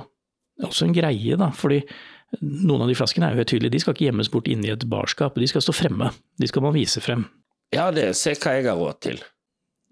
også 0.66 0.88
en 0.88 0.96
greie, 0.96 1.38
da. 1.40 1.52
Fordi 1.56 1.82
noen 2.42 2.86
av 2.86 2.90
de 2.90 2.98
flaskene 2.98 3.28
er 3.28 3.36
jo 3.36 3.44
helt 3.44 3.52
tydelige, 3.54 3.76
de 3.76 3.84
skal 3.84 3.96
ikke 3.96 4.08
gjemmes 4.08 4.32
bort 4.34 4.50
inni 4.52 4.72
i 4.72 4.74
et 4.74 4.88
barskap, 4.90 5.38
de 5.40 5.50
skal 5.50 5.64
stå 5.64 5.76
fremme. 5.76 6.10
De 6.42 6.50
skal 6.50 6.66
man 6.66 6.76
vise 6.76 7.04
frem. 7.04 7.28
ja, 7.76 7.90
det 7.94 8.12
se 8.18 8.36
hva 8.40 8.58
jeg 8.58 8.68
har 8.70 8.80
råd 8.80 9.02
til. 9.06 9.24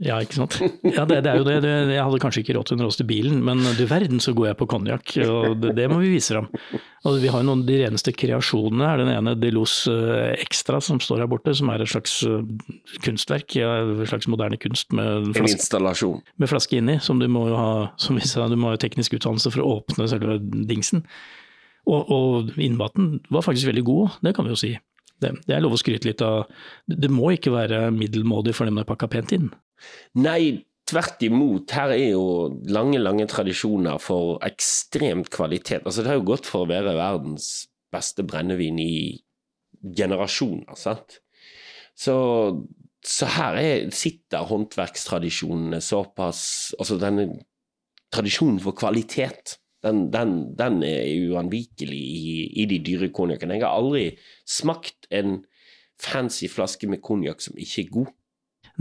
Ja, 0.04 0.18
ikke 0.20 0.36
sant. 0.36 0.58
Ja, 0.84 1.06
det, 1.08 1.22
det 1.24 1.32
er 1.32 1.38
jo 1.40 1.46
det. 1.48 1.60
Jeg 1.64 2.04
hadde 2.04 2.20
kanskje 2.20 2.42
ikke 2.44 2.58
råd 2.58 2.68
til 2.68 2.76
en 2.76 2.84
roast 2.84 3.00
i 3.00 3.06
bilen, 3.08 3.38
men 3.46 3.62
du 3.78 3.84
verden 3.88 4.20
så 4.24 4.34
går 4.36 4.50
jeg 4.50 4.58
på 4.60 4.68
konjakk, 4.74 5.14
og 5.24 5.62
det, 5.64 5.72
det 5.78 5.86
må 5.92 6.02
vi 6.02 6.10
vise 6.12 6.36
fram. 6.36 6.50
Og 7.08 7.18
vi 7.24 7.30
har 7.32 7.40
jo 7.40 7.48
noen 7.48 7.62
av 7.64 7.70
de 7.70 7.78
reneste 7.82 8.12
kreasjonene 8.16 8.90
her. 8.90 9.00
Den 9.04 9.12
ene 9.14 9.36
Delos 9.40 9.78
eh, 9.92 10.34
Extra 10.44 10.82
som 10.84 11.00
står 11.04 11.24
her 11.24 11.30
borte, 11.32 11.54
som 11.56 11.72
er 11.72 11.84
et 11.84 11.92
slags 11.92 12.18
eh, 12.28 12.44
kunstverk, 13.06 13.56
ja, 13.60 13.72
et 13.84 14.12
slags 14.12 14.28
moderne 14.32 14.60
kunst 14.60 14.92
med 14.96 15.30
En 15.30 15.38
flaske, 15.40 15.62
installasjon. 15.62 16.20
med 16.40 16.52
flaske 16.52 16.80
inni, 16.80 17.00
som 17.04 17.24
du 17.24 17.30
må 17.32 17.48
jo 17.52 17.60
ha 17.60 17.74
som 18.00 18.20
vi 18.20 18.28
sa, 18.28 18.50
du 18.52 18.60
må 18.60 18.74
ha 18.74 18.80
teknisk 18.80 19.16
utdannelse 19.20 19.52
for 19.56 19.64
å 19.64 19.78
åpne 19.80 20.10
selve 20.12 20.40
dingsen. 20.68 21.06
Og, 21.88 22.12
og 22.12 22.54
innmaten 22.64 23.18
var 23.32 23.44
faktisk 23.48 23.72
veldig 23.72 23.88
god, 23.88 24.20
det 24.24 24.36
kan 24.36 24.48
vi 24.48 24.56
jo 24.56 24.60
si. 24.60 24.76
Det, 25.24 25.32
det 25.48 25.56
er 25.56 25.64
lov 25.64 25.76
å 25.76 25.80
skryte 25.80 26.08
litt 26.10 26.24
av. 26.24 26.48
Det 26.88 27.12
må 27.12 27.32
ikke 27.36 27.52
være 27.56 27.86
middelmådig 27.96 28.56
for 28.56 28.68
dem 28.68 28.80
å 28.80 28.88
pakka 28.88 29.08
pent 29.12 29.32
inn. 29.36 29.52
Nei, 30.20 30.66
tvert 30.90 31.24
imot. 31.26 31.72
Her 31.74 31.94
er 31.96 32.14
jo 32.14 32.26
lange, 32.72 33.00
lange 33.02 33.28
tradisjoner 33.32 34.02
for 34.04 34.38
ekstremt 34.46 35.32
kvalitet. 35.34 35.84
Altså, 35.86 36.04
det 36.04 36.14
har 36.14 36.20
jo 36.22 36.30
gått 36.34 36.50
for 36.50 36.66
å 36.66 36.72
være 36.72 36.96
verdens 36.98 37.68
beste 37.94 38.26
brennevin 38.26 38.80
i 38.82 38.96
generasjoner, 39.84 40.78
sant. 40.80 41.20
Så, 41.96 42.16
så 43.06 43.30
her 43.36 43.60
er, 43.60 43.90
sitter 43.94 44.48
håndverkstradisjonene 44.50 45.78
såpass 45.84 46.74
Altså 46.80 46.96
denne 46.98 47.28
tradisjonen 48.14 48.58
for 48.64 48.74
kvalitet, 48.78 49.60
den, 49.86 50.08
den, 50.14 50.34
den 50.58 50.80
er 50.88 51.04
uanvikelig 51.34 52.00
i, 52.00 52.34
i 52.64 52.66
de 52.70 52.80
dyre 52.86 53.10
konjakkene. 53.14 53.58
Jeg 53.58 53.66
har 53.66 53.78
aldri 53.78 54.04
smakt 54.48 55.10
en 55.14 55.42
fancy 56.02 56.48
flaske 56.52 56.88
med 56.90 57.02
konjakk 57.04 57.44
som 57.44 57.58
ikke 57.60 57.82
er 57.84 57.90
god. 57.98 58.12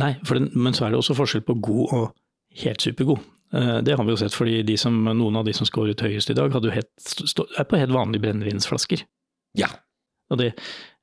Nei, 0.00 0.14
for 0.24 0.38
den, 0.38 0.48
men 0.56 0.76
så 0.76 0.86
er 0.86 0.92
det 0.92 1.02
også 1.02 1.16
forskjell 1.18 1.44
på 1.44 1.58
god 1.64 1.96
og 1.98 2.04
helt 2.62 2.84
supergod. 2.84 3.20
Eh, 3.52 3.78
Det 3.84 3.96
har 3.96 4.04
vi 4.04 4.14
jo 4.14 4.20
sett, 4.20 4.34
fordi 4.36 4.62
de 4.62 4.76
som, 4.80 4.96
noen 5.04 5.36
av 5.36 5.44
de 5.44 5.52
som 5.56 5.68
skåret 5.68 6.00
høyest 6.00 6.30
i 6.32 6.36
dag, 6.38 6.52
helt, 6.52 6.92
er 7.58 7.68
på 7.68 7.80
helt 7.80 7.92
vanlige 7.92 8.24
brennevinsflasker. 8.24 9.04
Ja. 9.58 9.68
Det, 10.32 10.54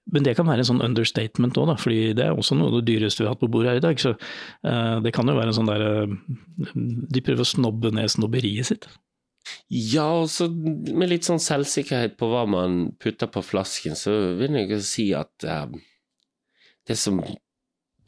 men 0.09 0.25
det 0.25 0.33
kan 0.37 0.47
være 0.49 0.63
en 0.63 0.69
sånn 0.71 0.81
understatement 0.85 1.57
òg, 1.61 1.75
fordi 1.81 2.15
det 2.17 2.25
er 2.25 2.37
også 2.37 2.57
noe 2.57 2.71
av 2.71 2.79
det 2.79 2.87
dyreste 2.89 3.21
vi 3.21 3.27
har 3.27 3.35
hatt 3.35 3.43
på 3.43 3.51
bordet 3.51 3.75
her 3.75 3.81
i 3.81 3.83
dag. 3.85 4.01
Så 4.01 4.15
uh, 4.15 4.97
det 5.05 5.13
kan 5.13 5.29
jo 5.29 5.37
være 5.37 5.53
en 5.53 5.57
sånn 5.59 5.69
der 5.69 5.83
uh, 5.85 6.15
De 7.13 7.21
prøver 7.21 7.45
å 7.45 7.51
snobbe 7.51 7.91
ned 7.93 8.09
snobberiet 8.09 8.71
sitt. 8.71 8.89
Ja, 9.69 10.07
og 10.23 10.31
så 10.33 10.49
med 10.49 11.11
litt 11.11 11.29
sånn 11.29 11.41
selvsikkerhet 11.41 12.17
på 12.19 12.29
hva 12.31 12.47
man 12.49 12.89
putter 13.01 13.29
på 13.31 13.43
flasken, 13.45 13.95
så 13.97 14.15
vil 14.39 14.57
jeg 14.57 14.73
jo 14.73 14.81
si 14.85 15.07
at 15.17 15.45
uh, 15.45 15.69
det 16.89 16.97
som 16.97 17.21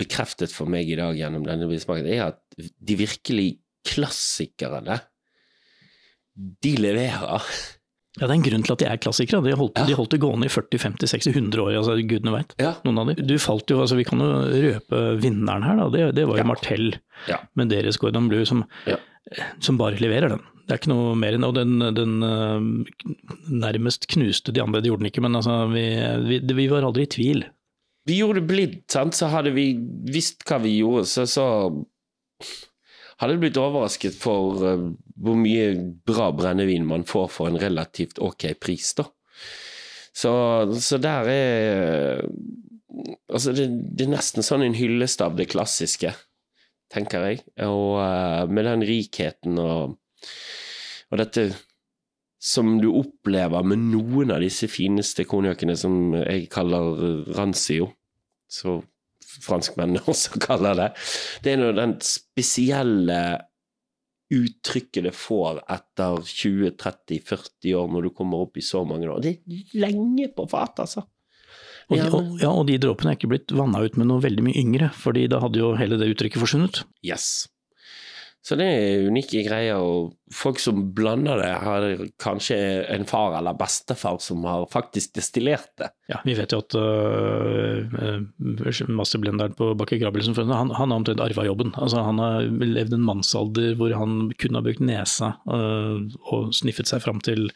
bekreftet 0.01 0.51
for 0.53 0.69
meg 0.71 0.89
i 0.89 0.97
dag 0.99 1.15
gjennom 1.19 1.45
denne 1.47 1.69
bismaken, 1.71 2.09
er 2.11 2.25
at 2.31 2.41
de 2.57 2.97
virkelig 2.99 3.47
klassikerne, 3.87 4.99
de 6.35 6.73
leverer. 6.79 7.45
Ja, 8.19 8.25
det 8.27 8.33
er 8.33 8.35
en 8.35 8.43
grunn 8.43 8.63
til 8.67 8.73
at 8.75 8.81
de 8.81 8.87
er 8.91 8.99
klassikere. 8.99 9.39
De 9.45 9.53
holdt, 9.55 9.77
Ja. 9.79 9.85
de 9.87 9.95
holdt 9.95 10.11
det 10.11 10.19
gående 10.19 10.47
i 10.49 10.51
40, 10.51 10.79
50, 10.83 11.07
60, 11.13 11.31
100 11.31 11.61
år, 11.63 11.77
altså 11.79 11.95
gudene 12.07 12.33
veit. 12.35 12.55
Ja. 12.59 12.73
Noen 12.83 12.99
av 12.99 13.07
de. 13.11 13.23
Du 13.23 13.37
falt 13.39 13.69
jo, 13.71 13.79
altså 13.83 13.95
vi 13.95 14.03
kan 14.07 14.19
jo 14.19 14.27
røpe 14.51 14.99
vinneren 15.21 15.63
her, 15.63 15.77
da. 15.79 15.85
Det, 15.93 16.15
det 16.17 16.25
var 16.27 16.35
jo 16.39 16.43
Ja. 16.43 16.47
Martell 16.49 16.89
Ja. 17.29 17.37
med 17.55 17.69
deres 17.71 17.97
Gordon 18.01 18.27
Blue 18.27 18.43
som, 18.45 18.65
som 19.61 19.77
bare 19.79 19.95
leverer 20.01 20.29
den. 20.35 20.41
Det 20.67 20.75
er 20.75 20.79
ikke 20.81 20.91
noe 20.93 21.15
mer 21.19 21.33
enn 21.35 21.43
Og 21.47 21.55
den, 21.55 21.79
den 21.95 22.23
eh, 22.23 22.59
nærmest 23.49 24.07
knuste 24.11 24.53
de 24.53 24.61
andre, 24.61 24.81
det 24.81 24.91
gjorde 24.91 25.03
den 25.03 25.11
ikke, 25.11 25.21
men 25.23 25.35
altså, 25.35 25.55
vi, 25.71 25.85
vi, 26.27 26.39
vi 26.53 26.67
var 26.71 26.83
aldri 26.87 27.03
i 27.07 27.11
tvil. 27.11 27.43
Vi 28.09 28.17
gjorde 28.17 28.41
det 28.41 28.49
blidt, 28.49 28.83
sant, 28.91 29.15
så 29.17 29.29
hadde 29.29 29.53
vi 29.53 29.75
visst 30.09 30.45
hva 30.49 30.57
vi 30.63 30.77
gjorde, 30.79 31.05
så, 31.09 31.27
så 31.29 31.45
hadde 33.21 33.35
jeg 33.35 33.43
blitt 33.43 33.59
overrasket 33.61 34.17
for 34.17 34.63
uh, 34.65 34.87
hvor 35.21 35.37
mye 35.37 35.75
bra 36.07 36.31
brennevin 36.33 36.87
man 36.89 37.05
får 37.05 37.29
for 37.35 37.51
en 37.51 37.61
relativt 37.61 38.21
ok 38.21 38.47
pris, 38.61 38.95
da. 38.97 39.05
Så, 40.11 40.31
så 40.81 40.99
der 40.99 41.29
er 41.31 42.27
Altså, 43.31 43.53
det, 43.55 43.69
det 43.95 44.03
er 44.03 44.11
nesten 44.11 44.43
sånn 44.43 44.65
en 44.65 44.75
hyllest 44.75 45.21
av 45.23 45.37
det 45.37 45.45
klassiske, 45.53 46.09
tenker 46.91 47.23
jeg. 47.23 47.37
Og 47.63 48.01
uh, 48.03 48.43
med 48.51 48.67
den 48.67 48.83
rikheten 48.83 49.55
og, 49.61 49.93
og 51.07 51.21
dette 51.21 51.45
som 52.41 52.79
du 52.81 52.89
opplever 52.89 53.61
med 53.69 53.83
noen 53.91 54.33
av 54.33 54.41
disse 54.41 54.65
fineste 54.71 55.27
konjakkene 55.29 55.75
som 55.77 56.15
jeg 56.17 56.47
kaller 56.51 57.21
rancio, 57.37 57.91
så 58.49 58.79
franskmennene 59.45 60.01
også 60.11 60.41
kaller 60.41 60.77
det. 60.79 60.89
Det 61.45 61.53
er 61.53 61.61
nå 61.61 61.71
den 61.77 61.95
spesielle 62.05 63.21
uttrykket 64.31 65.09
det 65.09 65.15
får 65.15 65.59
etter 65.69 66.21
20-30-40 66.23 67.73
år 67.77 67.89
når 67.91 68.07
du 68.07 68.13
kommer 68.15 68.45
opp 68.45 68.57
i 68.57 68.63
så 68.63 68.83
mange 68.87 69.09
år. 69.11 69.19
Det 69.23 69.35
er 69.37 69.79
lenge 69.83 70.29
på 70.35 70.47
fatet, 70.49 70.85
altså. 70.87 71.05
Og, 71.91 71.97
Ja, 71.97 72.05
de, 72.07 72.11
og, 72.15 72.35
ja, 72.39 72.51
og 72.55 72.67
de 72.69 72.77
dråpene 72.79 73.11
er 73.11 73.17
ikke 73.19 73.31
blitt 73.33 73.51
vanna 73.51 73.81
ut 73.83 73.97
med 73.99 74.07
noe 74.07 74.23
veldig 74.23 74.45
mye 74.47 74.61
yngre, 74.61 74.87
fordi 74.95 75.25
da 75.31 75.41
hadde 75.43 75.59
jo 75.59 75.73
hele 75.75 75.99
det 75.99 76.07
uttrykket 76.13 76.39
forsvunnet. 76.39 76.85
Yes. 77.03 77.49
Så 78.41 78.55
det 78.57 78.65
er 78.65 79.03
unike 79.05 79.43
greier, 79.45 79.77
og 79.77 80.15
folk 80.33 80.57
som 80.57 80.79
blander 80.97 81.37
det, 81.37 81.49
har 81.61 81.83
kanskje 82.21 82.55
en 82.89 83.05
far 83.05 83.35
eller 83.37 83.53
bestefar 83.57 84.17
som 84.23 84.41
har 84.49 84.63
faktisk 84.71 85.13
destillert 85.13 85.69
det. 85.77 85.91
Ja, 86.09 86.17
vi 86.25 86.33
vet 86.39 86.53
jo 86.55 86.61
at 86.63 86.73
uh, 86.73 87.85
masterblenderen 88.89 89.53
på 89.59 89.75
Bakke 89.77 89.99
Grabelsen, 90.01 90.33
han, 90.49 90.73
han 90.73 90.75
har 90.89 90.97
omtrent 90.97 91.21
arva 91.21 91.45
jobben. 91.45 91.69
Altså, 91.77 92.01
han 92.07 92.17
har 92.21 92.49
levd 92.49 92.93
en 92.97 93.05
mannsalder 93.11 93.77
hvor 93.77 93.93
han 93.93 94.33
kun 94.41 94.57
har 94.57 94.65
brukt 94.65 94.81
nesa 94.81 95.35
uh, 95.45 96.01
og 96.33 96.49
sniffet 96.57 96.89
seg 96.89 97.05
fram 97.05 97.21
til 97.21 97.51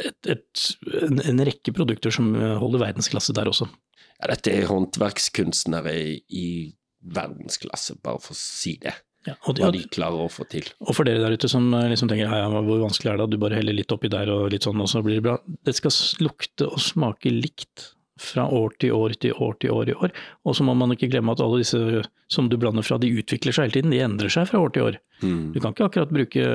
et, 0.00 0.16
et, 0.32 0.64
en, 1.02 1.20
en 1.20 1.44
rekke 1.44 1.76
produkter 1.76 2.08
som 2.14 2.32
holder 2.32 2.80
verdensklasse 2.86 3.36
der 3.36 3.52
også. 3.52 3.68
Ja, 4.16 4.32
dette 4.32 4.48
er 4.54 4.70
håndverkskunstnere 4.70 5.92
i, 5.92 6.16
i 6.32 6.72
verdensklasse, 7.04 8.00
bare 8.00 8.16
for 8.22 8.32
å 8.32 8.40
si 8.40 8.78
det. 8.80 8.96
Ja, 9.28 9.36
og, 9.44 9.60
Hva 9.60 9.70
de, 9.74 9.84
klarer 9.92 10.24
å 10.24 10.32
få 10.32 10.46
til. 10.48 10.66
og 10.80 10.96
for 10.96 11.08
dere 11.08 11.20
der 11.22 11.36
ute 11.36 11.50
som 11.50 11.68
øh, 11.74 11.90
liksom 11.92 12.10
tenker 12.10 12.26
ja, 12.26 12.40
ja, 12.44 12.48
hvor 12.64 12.82
vanskelig 12.82 13.12
er 13.12 13.20
det, 13.20 13.28
du 13.34 13.38
bare 13.42 13.60
heller 13.60 13.76
litt 13.76 13.92
oppi 13.94 14.10
der 14.12 14.30
og 14.32 14.48
litt 14.54 14.66
sånn, 14.66 14.80
og 14.80 14.90
så 14.90 15.04
blir 15.04 15.20
det 15.20 15.26
bra. 15.28 15.36
Det 15.66 15.76
skal 15.76 15.94
lukte 16.24 16.70
og 16.70 16.82
smake 16.82 17.32
likt 17.34 17.90
fra 18.18 18.48
år 18.50 18.74
til 18.82 18.92
år 18.92 19.14
til 19.22 19.34
år 19.38 19.56
til 19.62 19.70
år 19.70 19.90
i 19.92 19.94
år. 19.94 20.14
Og 20.48 20.56
så 20.58 20.64
må 20.66 20.74
man 20.74 20.92
ikke 20.94 21.10
glemme 21.10 21.32
at 21.34 21.42
alle 21.42 21.60
disse 21.62 22.02
som 22.32 22.48
du 22.50 22.56
blander 22.60 22.82
fra, 22.82 22.98
de 22.98 23.10
utvikler 23.14 23.54
seg 23.54 23.68
hele 23.68 23.76
tiden. 23.78 23.94
De 23.94 24.02
endrer 24.02 24.32
seg 24.32 24.48
fra 24.50 24.60
år 24.64 24.72
til 24.74 24.88
år. 24.88 24.98
Mm. 25.22 25.52
Du 25.54 25.60
kan 25.62 25.74
ikke 25.74 25.86
akkurat 25.86 26.14
bruke 26.14 26.46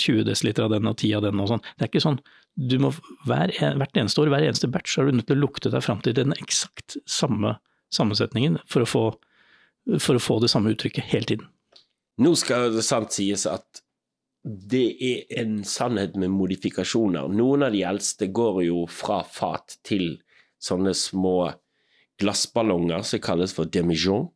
20 0.00 0.24
dl 0.24 0.62
av 0.64 0.72
den 0.72 0.88
og 0.88 0.96
10 0.96 1.16
av 1.18 1.26
den 1.28 1.42
og 1.42 1.50
sånn. 1.52 1.64
Det 1.76 1.86
er 1.86 1.92
ikke 1.92 2.04
sånn. 2.06 2.20
Du 2.56 2.76
må 2.82 2.92
hver, 3.28 3.52
hvert 3.52 4.00
eneste 4.00 4.24
år, 4.24 4.32
hver 4.32 4.48
eneste 4.48 4.70
batch, 4.72 4.96
er 4.98 5.08
du 5.08 5.18
nødt 5.18 5.28
til 5.30 5.38
å 5.38 5.44
lukte 5.44 5.72
deg 5.72 5.84
fram 5.84 6.00
til 6.04 6.16
den 6.16 6.34
eksakt 6.40 6.98
samme 7.08 7.58
sammensetningen 7.94 8.60
for 8.70 8.84
å, 8.84 8.88
få, 8.88 9.04
for 9.98 10.16
å 10.16 10.22
få 10.22 10.38
det 10.42 10.50
samme 10.52 10.72
uttrykket 10.74 11.10
hele 11.12 11.28
tiden. 11.28 11.48
Nå 12.20 12.34
skal 12.36 12.74
det 12.74 12.84
sant 12.84 13.14
sies 13.16 13.46
at 13.48 13.80
det 14.44 14.86
er 15.04 15.40
en 15.42 15.60
sannhet 15.68 16.16
med 16.20 16.32
modifikasjoner. 16.32 17.28
Noen 17.32 17.64
av 17.66 17.72
de 17.74 17.82
eldste 17.84 18.30
går 18.32 18.62
jo 18.66 18.84
fra 18.88 19.20
fat 19.24 19.78
til 19.86 20.18
sånne 20.60 20.94
små 20.96 21.50
glassballonger 22.20 23.04
som 23.08 23.22
kalles 23.24 23.54
for 23.56 23.68
demijon. 23.72 24.28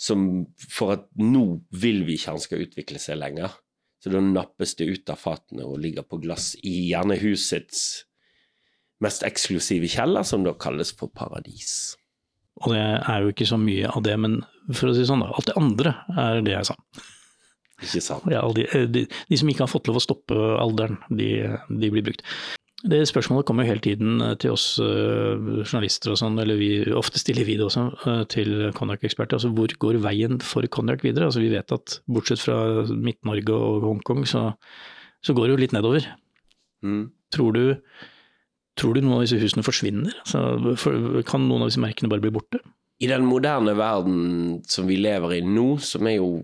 Som 0.00 0.46
for 0.56 0.96
at 0.96 1.08
nå 1.20 1.60
vil 1.76 2.04
vi 2.08 2.16
ikke 2.16 2.34
han 2.34 2.40
skal 2.40 2.64
utvikle 2.64 3.00
seg 3.00 3.20
lenger. 3.20 3.52
Så 4.00 4.12
da 4.12 4.22
nappes 4.24 4.72
det 4.78 4.88
ut 4.88 5.12
av 5.12 5.20
fatene 5.20 5.66
og 5.68 5.80
ligger 5.80 6.06
på 6.08 6.20
glass 6.22 6.54
i 6.64 6.88
gjerne 6.88 7.18
husets 7.20 8.06
mest 9.00 9.24
eksklusive 9.24 9.88
kjeller, 9.88 10.24
som 10.24 10.44
da 10.44 10.52
kalles 10.56 10.92
for 10.96 11.12
paradis. 11.12 11.96
Og 12.60 12.74
det 12.74 12.82
er 12.82 13.24
jo 13.24 13.32
ikke 13.32 13.48
så 13.48 13.56
mye 13.60 13.88
av 13.88 14.04
det, 14.04 14.16
men 14.20 14.40
for 14.76 14.90
å 14.90 14.94
si 14.96 15.06
sånn, 15.08 15.24
da, 15.24 15.32
alt 15.32 15.48
det 15.48 15.58
andre 15.58 15.94
er 16.20 16.42
det 16.44 16.54
jeg 16.58 16.68
sa. 16.68 16.76
Ikke 17.80 18.02
sant? 18.04 18.26
Ja, 18.28 18.42
de, 18.54 18.66
de, 18.92 19.06
de, 19.08 19.38
som 19.40 19.50
ikke 19.50 19.64
har 19.64 19.72
fått 19.72 19.88
lov 19.88 20.00
å 20.00 20.04
stoppe 20.04 20.36
alderen, 20.60 20.98
de, 21.08 21.30
de 21.68 21.92
blir 21.92 22.04
brukt. 22.10 22.24
Det 22.80 23.02
Spørsmålet 23.04 23.44
kommer 23.44 23.66
jo 23.66 23.74
hele 23.74 23.84
tiden 23.84 24.22
eh, 24.24 24.36
til 24.40 24.54
oss 24.54 24.78
uh, 24.80 25.36
journalister 25.36 26.14
og 26.14 26.20
sånn, 26.20 26.38
eller 26.40 26.56
vi, 26.56 26.70
ofte 26.96 27.20
stiller 27.20 27.44
vi 27.44 27.58
det 27.60 27.66
også 27.66 28.22
til 28.32 28.70
konjakkeksperter. 28.76 29.36
Altså 29.36 29.50
hvor 29.52 29.74
går 29.84 30.00
veien 30.00 30.40
for 30.44 30.64
konjakk 30.72 31.04
videre? 31.04 31.28
Altså 31.28 31.44
Vi 31.44 31.52
vet 31.52 31.76
at 31.76 31.98
bortsett 32.08 32.40
fra 32.40 32.86
Midt-Norge 32.88 33.56
og 33.56 33.84
Hongkong, 33.84 34.24
så, 34.28 34.48
så, 35.20 35.36
går 35.36 35.48
det 35.48 35.52
jo 35.52 35.60
litt 35.60 35.76
nedover. 35.76 36.08
Mm. 36.80 37.04
Tror, 37.36 37.52
du, 37.52 38.08
tror, 38.80 38.96
du, 38.96 39.04
noen 39.04 39.20
av 39.20 39.24
disse 39.26 39.38
husene 39.40 39.64
forsvinner? 39.66 40.16
Altså, 40.24 41.22
kan 41.28 41.46
noen 41.46 41.64
av 41.64 41.70
disse 41.70 41.82
merkene 41.82 42.10
bare 42.12 42.24
bli 42.24 42.32
borte? 42.34 42.62
I 43.00 43.08
den 43.08 43.24
moderne 43.28 43.72
verden 43.78 44.60
som 44.68 44.88
vi 44.88 44.98
lever 45.00 45.38
i 45.38 45.44
nå, 45.44 45.78
som 45.84 46.08
er 46.08 46.18
jo 46.18 46.42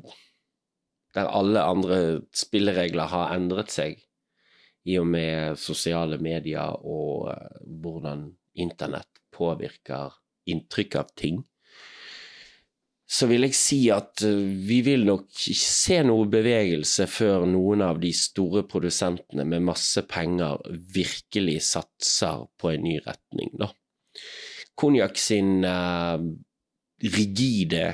der 1.17 1.29
alle 1.33 1.63
andre 1.65 1.99
spilleregler 2.37 3.09
har 3.09 3.33
endret 3.37 3.73
seg, 3.73 4.01
i 4.87 4.99
og 5.01 5.09
med 5.11 5.59
sosiale 5.59 6.19
medier 6.23 6.77
og 6.87 7.31
uh, 7.33 7.61
hvordan 7.83 8.29
internett 8.63 9.23
påvirker 9.35 10.15
inntrykk 10.47 10.99
av 11.01 11.11
ting, 11.19 11.41
så 13.07 13.29
vil 13.31 13.47
jeg 13.47 13.55
si 13.55 13.79
at 13.95 14.25
uh, 14.27 14.47
vi 14.69 14.81
vil 14.87 15.07
nok 15.07 15.31
se 15.55 16.01
noe 16.07 16.27
bevegelse 16.31 17.07
før 17.11 17.47
noen 17.49 17.85
av 17.87 18.01
de 18.03 18.11
store 18.17 18.65
produsentene 18.67 19.47
med 19.47 19.67
masse 19.69 20.03
penger 20.11 20.59
virkelig 20.95 21.61
satser 21.69 22.49
på 22.59 22.75
en 22.75 22.87
ny 22.87 22.99
retning, 23.07 23.53
da. 23.59 23.71
Konjakk 24.77 25.17
sin 25.17 25.65
eh, 25.65 26.19
rigide 27.17 27.85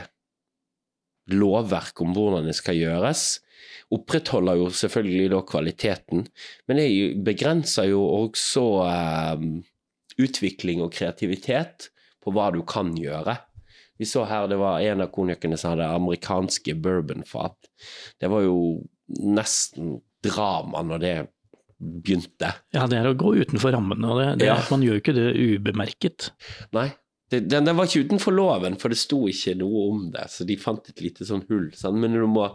lovverk 1.31 2.01
om 2.03 2.15
hvordan 2.17 2.49
det 2.49 2.57
skal 2.59 2.81
gjøres, 2.81 3.23
opprettholder 3.95 4.59
jo 4.59 4.71
selvfølgelig 4.75 5.29
da 5.31 5.41
kvaliteten, 5.47 6.25
men 6.67 6.81
det 6.81 6.89
begrenser 7.23 7.91
jo 7.93 8.03
også 8.25 8.65
eh, 8.89 9.47
utvikling 10.23 10.83
og 10.83 10.93
kreativitet 10.97 11.93
på 12.23 12.35
hva 12.35 12.51
du 12.55 12.63
kan 12.67 12.91
gjøre. 12.99 13.37
Vi 14.03 14.09
så 14.09 14.25
her 14.27 14.49
det 14.51 14.59
var 14.59 14.83
en 14.83 15.05
av 15.05 15.13
konjakkene 15.15 15.59
som 15.61 15.77
hadde 15.77 15.91
amerikanske 15.95 16.75
bourbonfat. 16.83 17.71
Det 18.19 18.31
var 18.33 18.43
jo 18.43 18.57
nesten 19.23 20.01
drama 20.25 20.83
når 20.87 21.03
det 21.03 21.15
begynte. 21.83 22.51
Ja, 22.75 22.87
det 22.91 22.99
er 22.99 23.11
å 23.11 23.19
gå 23.19 23.35
utenfor 23.43 23.75
rammene, 23.75 24.11
og 24.11 24.19
det, 24.21 24.27
det, 24.43 24.51
ja. 24.51 24.59
man 24.71 24.83
gjør 24.83 24.99
jo 24.99 25.03
ikke 25.03 25.15
det 25.17 25.29
ubemerket. 25.35 26.29
Nei, 26.75 26.89
den, 27.33 27.49
den, 27.51 27.77
var 27.79 27.89
ikke 27.89 28.07
utenfor 28.09 28.35
loven, 28.37 28.77
for 28.81 28.93
det 28.93 29.01
sto 29.01 29.23
ikke 29.31 29.55
noe 29.59 29.87
om 29.91 30.03
det, 30.15 30.27
så 30.31 30.47
de 30.49 30.59
fant 30.61 30.91
et 30.91 31.03
lite 31.05 31.27
sånn 31.29 31.45
hull. 31.49 31.71
Sant? 31.79 31.99
Men 32.03 32.15
du 32.17 32.27
må 32.31 32.49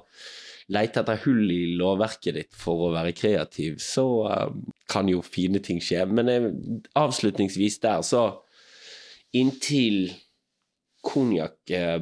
leite 0.74 1.02
etter 1.02 1.24
hull 1.24 1.48
i 1.52 1.62
lovverket 1.80 2.36
ditt 2.38 2.60
for 2.60 2.88
å 2.88 2.94
være 2.96 3.16
kreativ, 3.16 3.80
så 3.84 4.08
um, 4.28 4.62
kan 4.92 5.10
jo 5.12 5.24
fine 5.24 5.64
ting 5.64 5.80
skje. 5.84 6.04
Men 6.12 6.32
jeg, 6.32 6.52
avslutningsvis 7.00 7.82
der, 7.84 8.04
så 8.06 8.28
Inntil 9.36 10.08
konjakk 11.18 11.74
eh, 11.74 12.00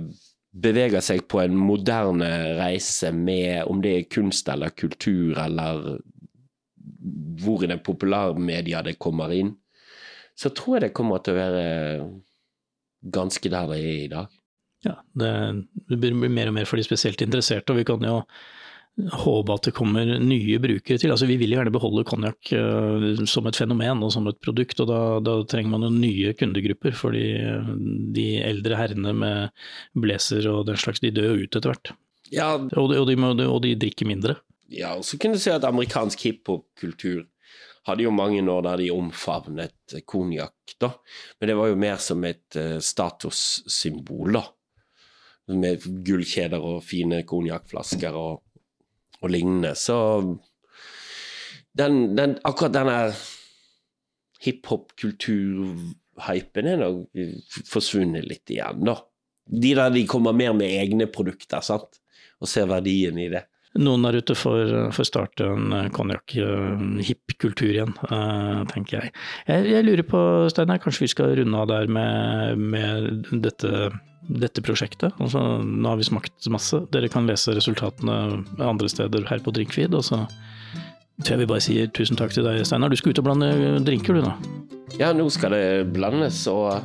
beveger 0.56 1.04
seg 1.04 1.26
på 1.32 1.42
en 1.44 1.56
moderne 1.60 2.30
reise 2.60 3.12
med 3.16 3.66
om 3.72 3.82
det 3.84 3.96
er 3.96 4.12
kunst 4.12 4.48
eller 4.52 4.76
kultur 4.76 5.36
eller 5.42 5.98
hvor 7.42 7.64
i 7.64 7.70
den 7.70 7.82
populærmedia 7.84 8.82
det 8.86 8.98
kommer 9.02 9.34
inn, 9.36 9.52
så 10.36 10.52
tror 10.56 10.78
jeg 10.78 10.88
det 10.88 10.96
kommer 10.98 11.22
til 11.24 11.36
å 11.36 11.40
være 11.40 11.66
ganske 13.16 13.52
der 13.52 13.70
det 13.72 13.80
er 13.80 14.00
i 14.06 14.12
dag. 14.12 14.32
Ja, 14.86 14.96
det, 15.18 15.32
det 15.90 16.00
blir 16.02 16.16
mer 16.16 16.52
og 16.52 16.58
mer 16.58 16.70
for 16.70 16.80
de 16.80 16.86
spesielt 16.86 17.22
interesserte, 17.26 17.74
og 17.74 17.82
vi 17.82 17.88
kan 17.88 18.06
jo 18.06 18.20
håpe 18.96 19.52
at 19.52 19.68
det 19.68 19.74
kommer 19.76 20.08
nye 20.24 20.60
brukere 20.64 21.00
til. 21.02 21.12
Altså, 21.12 21.28
vi 21.28 21.36
vil 21.42 21.52
gjerne 21.52 21.74
beholde 21.74 22.06
konjakk 22.08 22.54
uh, 22.56 23.26
som 23.28 23.48
et 23.50 23.60
fenomen 23.60 24.04
og 24.06 24.14
som 24.16 24.28
et 24.32 24.40
produkt, 24.44 24.80
og 24.80 24.90
da, 24.92 25.02
da 25.26 25.36
trenger 25.52 25.74
man 25.74 25.88
jo 25.88 25.92
nye 25.92 26.34
kundegrupper. 26.40 26.96
fordi 26.96 27.26
de 28.16 28.28
eldre 28.46 28.80
herrene 28.80 29.14
med 29.14 29.66
blazer 30.00 30.48
og 30.52 30.66
den 30.70 30.80
slags, 30.80 31.04
de 31.04 31.12
dør 31.16 31.44
ut 31.44 31.52
etter 31.52 31.72
hvert. 31.74 31.92
Ja. 32.32 32.56
Og, 32.56 32.90
de, 32.92 33.00
og, 33.00 33.08
de 33.10 33.18
må, 33.20 33.34
og, 33.36 33.62
de, 33.66 33.76
drikker 33.80 34.08
mindre. 34.10 34.40
Ja, 34.72 34.96
og 34.96 35.06
så 35.06 35.20
kunne 35.22 35.38
du 35.38 35.44
si 35.44 35.52
at 35.54 35.68
amerikansk 35.68 36.24
hiphop-kultur 36.26 37.26
hadde 37.86 38.08
jo 38.08 38.16
mange 38.16 38.42
år 38.50 38.64
der 38.66 38.82
de 38.82 38.90
omfavnet 38.94 40.00
konjakk, 40.10 40.74
da. 40.82 40.96
Men 41.38 41.52
det 41.52 41.58
var 41.60 41.70
jo 41.70 41.82
mer 41.84 42.00
som 42.02 42.24
et 42.26 42.58
uh, 42.58 42.80
statussymbol, 42.82 44.40
da. 44.40 44.48
Med 45.54 45.84
gullkjeder 46.08 46.64
og 46.64 46.80
fine 46.82 47.20
konjakkflasker 47.28 48.16
og 48.18 48.45
og 49.26 49.32
lignende. 49.34 49.74
Så 49.78 49.96
den, 51.76 52.16
den, 52.18 52.38
akkurat 52.48 52.74
denne 52.76 52.98
hiphop-kulturhypen 54.46 56.66
er 56.72 56.78
nok 56.82 56.98
forsvunnet 57.68 58.26
litt 58.30 58.50
igjen, 58.54 58.86
da. 58.88 58.96
De 59.46 59.76
der 59.78 59.92
de 59.94 60.08
kommer 60.10 60.34
mer 60.34 60.54
med 60.58 60.74
egne 60.74 61.06
produkter, 61.12 61.62
sant, 61.66 62.00
og 62.42 62.48
ser 62.50 62.66
verdien 62.70 63.18
i 63.22 63.30
det. 63.34 63.44
Noen 63.76 64.08
der 64.08 64.20
ute 64.22 64.36
får, 64.40 64.74
får 64.96 65.08
starte 65.10 65.50
en 65.52 65.74
konjakk-hipp-kultur 65.96 67.74
igjen, 67.74 67.92
uh, 68.08 68.64
tenker 68.72 69.02
jeg. 69.02 69.14
jeg. 69.50 69.70
jeg. 69.74 69.86
lurer 69.88 70.08
på, 70.08 70.22
Steinar, 70.54 70.80
kanskje 70.84 71.06
vi 71.06 71.12
skal 71.12 71.36
runde 71.42 71.60
av 71.60 71.72
der 71.74 71.92
med, 71.92 72.62
med 72.62 73.32
dette 73.44 73.90
dette 74.26 74.62
prosjektet. 74.66 75.14
Altså, 75.22 75.42
nå 75.62 75.90
har 75.92 76.00
vi 76.00 76.08
smakt 76.08 76.48
masse. 76.50 76.80
Dere 76.94 77.10
kan 77.14 77.28
lese 77.30 77.54
resultatene 77.54 78.16
andre 78.58 78.90
steder 78.90 79.28
her 79.30 79.44
på 79.46 79.54
Drinkfeed. 79.54 79.94
Og 79.94 80.06
så 80.08 80.24
tror 81.22 81.36
jeg 81.36 81.44
vi 81.44 81.50
bare 81.52 81.64
sier 81.64 81.92
tusen 81.96 82.18
takk 82.20 82.34
til 82.36 82.48
deg, 82.48 82.64
Steinar. 82.68 82.92
Du 82.92 83.00
skal 83.00 83.14
ut 83.14 83.22
og 83.22 83.28
blande 83.28 83.52
drinker, 83.86 84.18
du 84.18 84.26
nå? 84.26 84.34
Ja, 85.00 85.12
nå 85.16 85.28
skal 85.34 85.56
det 85.56 85.94
blandes, 85.96 86.42
og 86.52 86.82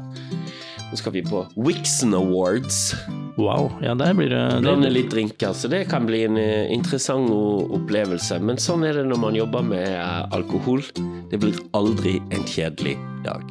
nå 0.90 0.98
skal 0.98 1.12
vi 1.12 1.22
på 1.22 1.44
Wixon 1.55 2.14
Awards. 2.14 2.94
Wow. 3.37 3.70
Ja, 3.83 3.94
der 3.94 4.14
blir 4.14 4.29
det 4.29 4.61
Blande 4.61 4.90
litt 4.90 5.11
drinker, 5.11 5.53
så 5.53 5.70
det 5.70 5.85
kan 5.90 6.07
bli 6.07 6.24
en 6.26 6.37
eh, 6.37 6.66
interessant 6.74 7.31
opplevelse. 7.31 8.40
Men 8.42 8.59
sånn 8.61 8.85
er 8.85 8.98
det 8.98 9.07
når 9.09 9.22
man 9.22 9.38
jobber 9.38 9.64
med 9.64 9.87
eh, 9.94 10.22
alkohol. 10.35 10.83
Det 11.31 11.38
blir 11.38 11.62
aldri 11.79 12.18
en 12.35 12.42
kjedelig 12.42 12.98
dag. 13.24 13.46